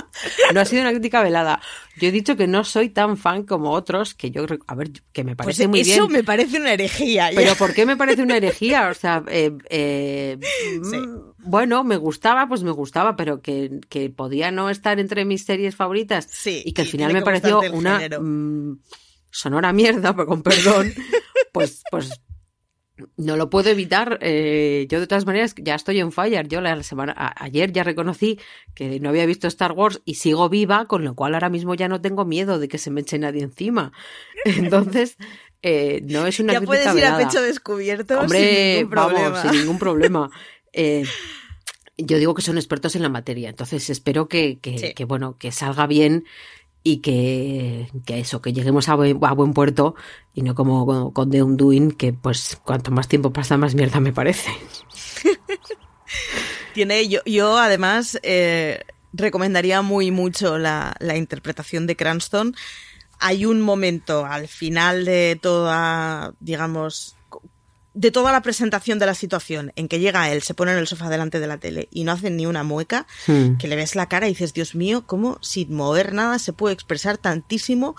no 0.55 0.61
ha 0.61 0.65
sido 0.65 0.83
una 0.83 0.91
crítica 0.91 1.23
velada. 1.23 1.61
Yo 1.97 2.09
he 2.09 2.13
dicho 2.13 2.37
que 2.37 2.47
no 2.47 2.65
soy 2.65 2.89
tan 2.89 3.17
fan 3.17 3.45
como 3.45 3.73
otros, 3.73 4.15
que 4.15 4.31
yo, 4.31 4.45
a 4.67 4.75
ver, 4.75 4.91
que 5.13 5.25
me 5.25 5.37
parece 5.37 5.65
pues 5.65 5.69
muy 5.69 5.83
bien. 5.83 5.99
Eso 5.99 6.09
me 6.09 6.25
parece 6.25 6.59
una 6.59 6.73
herejía. 6.73 7.31
ya. 7.31 7.37
Pero 7.37 7.55
¿por 7.55 7.75
qué 7.75 7.87
me 7.87 7.97
parece 7.97 8.23
una 8.23 8.37
herejía? 8.37 8.89
O 8.89 8.95
sea, 8.95 9.23
eh, 9.29 9.53
eh, 9.69 10.39
mm, 10.81 11.49
bueno, 11.51 11.85
me 11.85 11.97
gustaba, 11.97 12.49
pues 12.49 12.63
me 12.63 12.71
gustaba, 12.71 13.17
pero 13.17 13.43
que, 13.43 13.81
que 13.89 14.11
podía 14.11 14.51
no 14.51 14.71
estar 14.71 14.99
entre 15.01 15.25
mis 15.25 15.45
series 15.45 15.77
favoritas 15.77 16.29
Sí, 16.31 16.63
y 16.65 16.73
que 16.73 16.83
al 16.83 16.89
final 16.89 17.13
me 17.13 17.23
pareció 17.23 17.61
una 17.73 18.01
mm, 18.21 18.81
sonora 19.31 19.73
mierda, 19.73 20.15
pero 20.15 20.27
con 20.29 20.43
perdón, 20.43 20.95
pues, 21.53 21.83
pues 21.91 22.21
no 23.17 23.37
lo 23.37 23.51
puedo 23.51 23.71
evitar. 23.71 24.19
eh, 24.23 24.87
yo 24.91 25.01
de 25.01 25.07
todas 25.07 25.27
maneras 25.27 25.55
ya 25.57 25.75
estoy 25.75 26.01
en 26.01 26.13
fire. 26.13 26.49
Yo 26.49 26.61
la 26.61 26.83
semana 26.83 27.15
a- 27.17 27.45
ayer 27.45 27.73
ya 27.73 27.85
reconocí 27.85 28.39
que 28.75 29.01
no 29.01 29.09
había 29.11 29.27
visto 29.27 29.47
Star 29.49 29.73
Wars 29.73 30.01
y 30.05 30.15
sigo 30.15 30.49
viva, 30.49 30.87
con 30.87 31.05
lo 31.05 31.15
cual 31.15 31.35
ahora 31.35 31.49
mismo 31.51 31.75
ya 31.75 31.89
no 31.89 32.01
tengo 32.01 32.25
miedo 32.25 32.59
de 32.59 32.69
que 32.69 32.79
se 32.79 32.91
me 32.91 33.01
eche 33.03 33.19
nadie 33.19 33.43
encima. 33.43 33.93
Entonces, 34.45 35.17
eh, 35.63 36.01
no 36.05 36.27
es 36.27 36.41
una 36.41 36.55
ya 36.55 36.61
puedes 36.61 36.95
ir 36.97 37.05
a 37.05 37.17
pecho 37.19 37.41
descubierto 37.43 38.19
Hombre, 38.21 38.39
sin 38.39 38.75
ningún 38.75 38.91
problema. 38.91 39.29
vamos, 39.31 39.41
sin 39.43 39.61
ningún 39.61 39.79
problema. 39.79 40.31
Eh, 40.75 41.05
yo 41.99 42.17
digo 42.17 42.35
que 42.35 42.41
son 42.41 42.57
expertos 42.57 42.97
en 42.97 43.03
la 43.03 43.11
materia, 43.11 43.51
entonces 43.51 43.91
espero 43.91 44.27
que, 44.27 44.59
que, 44.59 44.79
Sí. 44.79 44.95
que, 44.95 45.05
bueno, 45.05 45.37
que 45.39 45.53
salga 45.53 45.87
bien 45.87 46.25
y 46.85 46.99
que, 46.99 47.89
que 48.05 48.19
eso, 48.21 48.43
que 48.43 48.53
lleguemos 48.53 48.89
a 48.89 48.95
buen, 48.97 49.53
puerto 49.55 49.95
y 50.35 50.43
no 50.43 50.55
como 50.55 50.85
con- 50.87 51.13
con 51.13 51.31
The 51.31 51.43
Undoing, 51.43 51.93
que 51.93 52.13
pues 52.13 52.59
cuanto 52.65 52.91
más 52.91 53.09
tiempo 53.09 53.33
pasa, 53.33 53.57
más 53.57 53.75
mierda 53.75 54.01
me 54.01 54.13
parece. 54.13 54.51
Tiene, 56.75 57.09
yo, 57.09 57.21
yo 57.27 57.59
además 57.59 58.19
eh, 58.23 58.81
recomendaría 59.13 59.83
muy 59.83 60.11
mucho 60.11 60.59
la, 60.59 60.95
la 61.01 61.17
interpretación 61.17 61.87
de 61.87 61.97
Cranston. 61.97 62.55
Hay 63.19 63.45
un 63.45 63.61
momento 63.61 64.25
al 64.25 64.49
final 64.49 65.05
de 65.05 65.39
toda, 65.41 66.33
digamos, 66.41 67.17
de 67.95 68.11
toda 68.11 68.33
la 68.33 68.41
presentación 68.41 68.99
de 68.99 69.07
la 69.07 69.15
situación 69.15 69.73
en 69.77 69.87
que 69.87 70.01
llega 70.01 70.31
él, 70.31 70.43
se 70.43 70.55
pone 70.55 70.73
en 70.73 70.79
el 70.79 70.87
sofá 70.87 71.09
delante 71.11 71.41
de 71.41 71.47
la 71.47 71.59
tele 71.59 71.89
y 71.91 72.05
no 72.05 72.13
hace 72.13 72.31
ni 72.31 72.47
una 72.47 72.63
mueca, 72.63 73.07
Hmm. 73.27 73.57
que 73.59 73.69
le 73.69 73.77
ves 73.77 73.95
la 73.95 74.07
cara 74.07 74.27
y 74.27 74.31
dices, 74.31 74.55
Dios 74.55 74.75
mío, 74.75 75.05
¿cómo 75.07 75.39
sin 75.43 75.75
mover 75.75 76.15
nada 76.15 76.39
se 76.39 76.53
puede 76.53 76.75
expresar 76.75 77.19
tantísimo? 77.19 77.95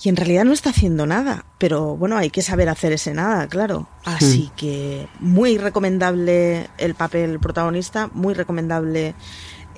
Y 0.00 0.08
en 0.10 0.16
realidad 0.16 0.44
no 0.44 0.52
está 0.52 0.70
haciendo 0.70 1.06
nada, 1.06 1.44
pero 1.58 1.96
bueno, 1.96 2.16
hay 2.16 2.30
que 2.30 2.42
saber 2.42 2.68
hacer 2.68 2.92
ese 2.92 3.14
nada, 3.14 3.48
claro. 3.48 3.88
Así 4.04 4.48
que 4.56 5.08
muy 5.18 5.58
recomendable 5.58 6.70
el 6.78 6.94
papel 6.94 7.40
protagonista, 7.40 8.08
muy 8.12 8.34
recomendable 8.34 9.14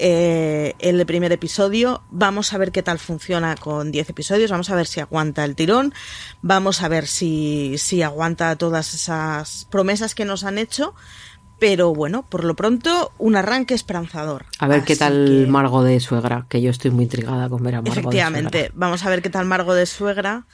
eh, 0.01 0.75
el 0.79 1.05
primer 1.07 1.31
episodio. 1.33 2.03
Vamos 2.11 2.53
a 2.53 2.59
ver 2.59 2.73
qué 2.73 2.83
tal 2.83 2.99
funciona 2.99 3.55
con 3.57 3.93
10 3.93 4.11
episodios, 4.11 4.51
vamos 4.51 4.71
a 4.71 4.75
ver 4.75 4.87
si 4.87 5.01
aguanta 5.01 5.45
el 5.45 5.55
tirón, 5.55 5.93
vamos 6.43 6.83
a 6.83 6.89
ver 6.89 7.07
si, 7.07 7.77
si 7.79 8.03
aguanta 8.03 8.57
todas 8.57 8.95
esas 8.95 9.67
promesas 9.71 10.15
que 10.15 10.25
nos 10.25 10.45
han 10.45 10.59
hecho. 10.59 10.95
Pero 11.59 11.93
bueno, 11.95 12.25
por 12.27 12.45
lo 12.45 12.57
pronto, 12.57 13.13
un 13.19 13.37
arranque 13.37 13.75
esperanzador. 13.75 14.47
A 14.61 14.67
ver 14.67 14.83
qué 14.83 14.97
tal 14.97 15.27
que- 15.45 15.51
Margo 15.51 15.85
de 15.85 16.01
suegra, 16.01 16.47
que 16.49 16.63
yo 16.63 16.71
estoy 16.71 16.91
muy 16.91 17.05
intrigada 17.05 17.51
con 17.51 17.63
ver 17.63 17.75
a 17.75 17.83
Margo 17.83 17.93
de 17.95 18.01
Efectivamente, 18.01 18.59
suegra. 18.61 18.75
vamos 18.77 19.05
a 19.05 19.11
ver 19.11 19.21
qué 19.21 19.29
tal 19.29 19.45
Margo 19.45 19.75
de 19.75 19.85
suegra. 19.85 20.47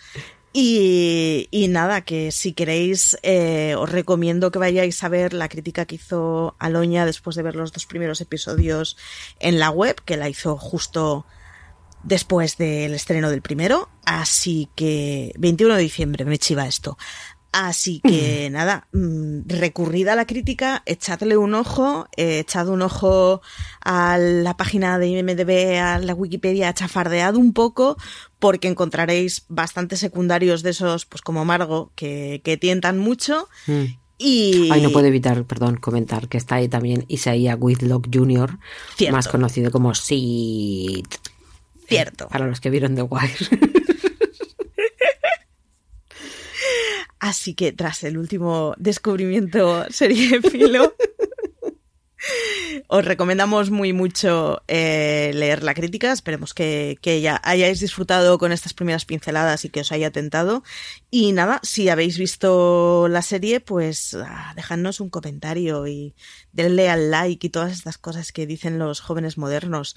Y, 0.58 1.66
nada, 1.68 2.00
que 2.00 2.32
si 2.32 2.54
queréis, 2.54 3.18
eh, 3.22 3.74
os 3.76 3.92
recomiendo 3.92 4.50
que 4.50 4.58
vayáis 4.58 5.04
a 5.04 5.10
ver 5.10 5.34
la 5.34 5.50
crítica 5.50 5.84
que 5.84 5.96
hizo 5.96 6.56
Aloña 6.58 7.04
después 7.04 7.36
de 7.36 7.42
ver 7.42 7.56
los 7.56 7.72
dos 7.72 7.84
primeros 7.84 8.22
episodios 8.22 8.96
en 9.38 9.58
la 9.58 9.68
web, 9.68 10.00
que 10.06 10.16
la 10.16 10.30
hizo 10.30 10.56
justo 10.56 11.26
después 12.04 12.56
del 12.56 12.94
estreno 12.94 13.28
del 13.28 13.42
primero. 13.42 13.90
Así 14.06 14.70
que 14.74 15.34
21 15.36 15.74
de 15.74 15.82
diciembre 15.82 16.24
me 16.24 16.38
chiva 16.38 16.66
esto. 16.66 16.96
Así 17.52 18.00
que 18.00 18.48
nada, 18.52 18.88
mm, 18.92 19.42
recurrid 19.46 20.08
a 20.08 20.16
la 20.16 20.26
crítica, 20.26 20.82
echadle 20.86 21.36
un 21.36 21.54
ojo, 21.54 22.08
eh, 22.16 22.40
echad 22.40 22.68
un 22.68 22.82
ojo 22.82 23.40
a 23.82 24.18
la 24.18 24.56
página 24.56 24.98
de 24.98 25.08
IMDB, 25.08 25.78
a 25.78 25.98
la 25.98 26.14
Wikipedia, 26.14 26.74
chafardead 26.74 27.34
un 27.36 27.52
poco, 27.52 27.96
porque 28.38 28.68
encontraréis 28.68 29.44
bastantes 29.48 30.00
secundarios 30.00 30.62
de 30.62 30.70
esos, 30.70 31.06
pues 31.06 31.22
como 31.22 31.44
Margo, 31.44 31.92
que, 31.94 32.40
que 32.44 32.56
tientan 32.56 32.98
mucho. 32.98 33.48
Mm. 33.66 33.84
Y 34.18 34.70
Ay, 34.72 34.80
no 34.80 34.90
puedo 34.90 35.06
evitar, 35.06 35.44
perdón, 35.44 35.76
comentar 35.76 36.28
que 36.28 36.38
está 36.38 36.54
ahí 36.56 36.68
también 36.68 37.04
Isaiah 37.08 37.54
Whitlock 37.54 38.08
Jr., 38.12 38.58
Cierto. 38.96 39.16
más 39.16 39.28
conocido 39.28 39.70
como 39.70 39.94
Sid. 39.94 41.06
Cierto. 41.86 42.28
Para 42.28 42.46
los 42.46 42.60
que 42.60 42.70
vieron 42.70 42.94
The 42.94 43.02
Wire. 43.02 43.34
Así 47.18 47.54
que 47.54 47.72
tras 47.72 48.04
el 48.04 48.18
último 48.18 48.74
descubrimiento 48.78 49.86
seriéfilo, 49.90 50.94
os 52.88 53.04
recomendamos 53.04 53.70
muy 53.70 53.92
mucho 53.92 54.62
eh, 54.68 55.30
leer 55.34 55.62
la 55.62 55.74
crítica. 55.74 56.12
Esperemos 56.12 56.54
que, 56.54 56.98
ya 57.22 57.40
hayáis 57.44 57.80
disfrutado 57.80 58.38
con 58.38 58.52
estas 58.52 58.74
primeras 58.74 59.04
pinceladas 59.04 59.64
y 59.64 59.68
que 59.68 59.80
os 59.80 59.92
haya 59.92 60.10
tentado. 60.10 60.62
Y 61.10 61.32
nada, 61.32 61.60
si 61.62 61.88
habéis 61.88 62.18
visto 62.18 63.08
la 63.08 63.22
serie, 63.22 63.60
pues 63.60 64.14
ah, 64.14 64.52
dejadnos 64.56 65.00
un 65.00 65.10
comentario 65.10 65.86
y 65.86 66.14
denle 66.52 66.88
al 66.88 67.10
like 67.10 67.46
y 67.46 67.50
todas 67.50 67.72
estas 67.72 67.98
cosas 67.98 68.32
que 68.32 68.46
dicen 68.46 68.78
los 68.78 69.00
jóvenes 69.00 69.38
modernos. 69.38 69.96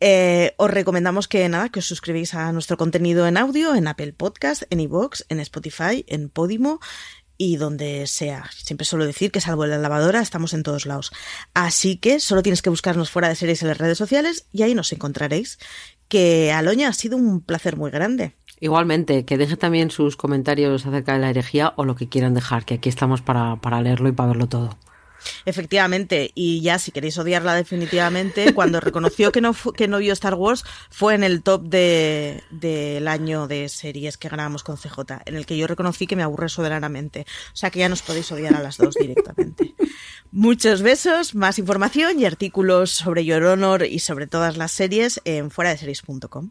Eh, 0.00 0.54
os 0.56 0.70
recomendamos 0.70 1.28
que 1.28 1.48
nada, 1.48 1.68
que 1.68 1.78
os 1.78 1.86
suscribáis 1.86 2.34
a 2.34 2.50
nuestro 2.52 2.76
contenido 2.76 3.26
en 3.26 3.36
audio, 3.36 3.74
en 3.74 3.86
Apple 3.86 4.12
Podcast, 4.12 4.64
en 4.70 4.80
iVoox, 4.80 5.22
en 5.28 5.38
Spotify, 5.38 6.04
en 6.08 6.28
Podimo 6.28 6.80
y 7.44 7.56
donde 7.56 8.06
sea. 8.06 8.48
Siempre 8.56 8.84
suelo 8.84 9.04
decir 9.04 9.32
que 9.32 9.40
salvo 9.40 9.64
en 9.64 9.70
la 9.70 9.78
lavadora 9.78 10.20
estamos 10.20 10.54
en 10.54 10.62
todos 10.62 10.86
lados. 10.86 11.10
Así 11.54 11.96
que 11.96 12.20
solo 12.20 12.40
tienes 12.40 12.62
que 12.62 12.70
buscarnos 12.70 13.10
fuera 13.10 13.28
de 13.28 13.34
series 13.34 13.62
en 13.62 13.68
las 13.68 13.78
redes 13.78 13.98
sociales 13.98 14.46
y 14.52 14.62
ahí 14.62 14.76
nos 14.76 14.92
encontraréis. 14.92 15.58
Que 16.06 16.52
Aloña 16.52 16.86
ha 16.86 16.92
sido 16.92 17.16
un 17.16 17.40
placer 17.40 17.76
muy 17.76 17.90
grande. 17.90 18.36
Igualmente, 18.60 19.24
que 19.24 19.38
dejen 19.38 19.58
también 19.58 19.90
sus 19.90 20.16
comentarios 20.16 20.86
acerca 20.86 21.14
de 21.14 21.18
la 21.18 21.30
herejía 21.30 21.72
o 21.74 21.84
lo 21.84 21.96
que 21.96 22.08
quieran 22.08 22.32
dejar, 22.32 22.64
que 22.64 22.74
aquí 22.74 22.88
estamos 22.88 23.22
para, 23.22 23.56
para 23.56 23.82
leerlo 23.82 24.08
y 24.08 24.12
para 24.12 24.28
verlo 24.28 24.46
todo. 24.46 24.78
Efectivamente, 25.44 26.30
y 26.34 26.60
ya 26.60 26.78
si 26.78 26.92
queréis 26.92 27.18
odiarla 27.18 27.54
definitivamente, 27.54 28.54
cuando 28.54 28.80
reconoció 28.80 29.32
que 29.32 29.40
no, 29.40 29.54
que 29.76 29.88
no 29.88 29.98
vio 29.98 30.12
Star 30.12 30.34
Wars, 30.34 30.64
fue 30.90 31.14
en 31.14 31.24
el 31.24 31.42
top 31.42 31.62
de- 31.68 32.42
del 32.50 33.08
año 33.08 33.46
de 33.48 33.68
series 33.68 34.16
que 34.16 34.28
ganábamos 34.28 34.62
con 34.62 34.76
CJ, 34.76 35.22
en 35.26 35.36
el 35.36 35.46
que 35.46 35.56
yo 35.56 35.66
reconocí 35.66 36.06
que 36.06 36.16
me 36.16 36.22
aburre 36.22 36.48
soberanamente. 36.48 37.26
O 37.52 37.56
sea 37.56 37.70
que 37.70 37.78
ya 37.80 37.88
nos 37.88 38.02
podéis 38.02 38.30
odiar 38.32 38.54
a 38.54 38.62
las 38.62 38.76
dos 38.78 38.94
directamente. 38.94 39.74
Muchos 40.30 40.82
besos, 40.82 41.34
más 41.34 41.58
información 41.58 42.18
y 42.18 42.24
artículos 42.24 42.90
sobre 42.90 43.24
Your 43.24 43.42
Honor 43.44 43.84
y 43.84 43.98
sobre 43.98 44.26
todas 44.26 44.56
las 44.56 44.72
series 44.72 45.20
en 45.24 45.50
fuera 45.50 45.70
de 45.70 45.78
series.com. 45.78 46.50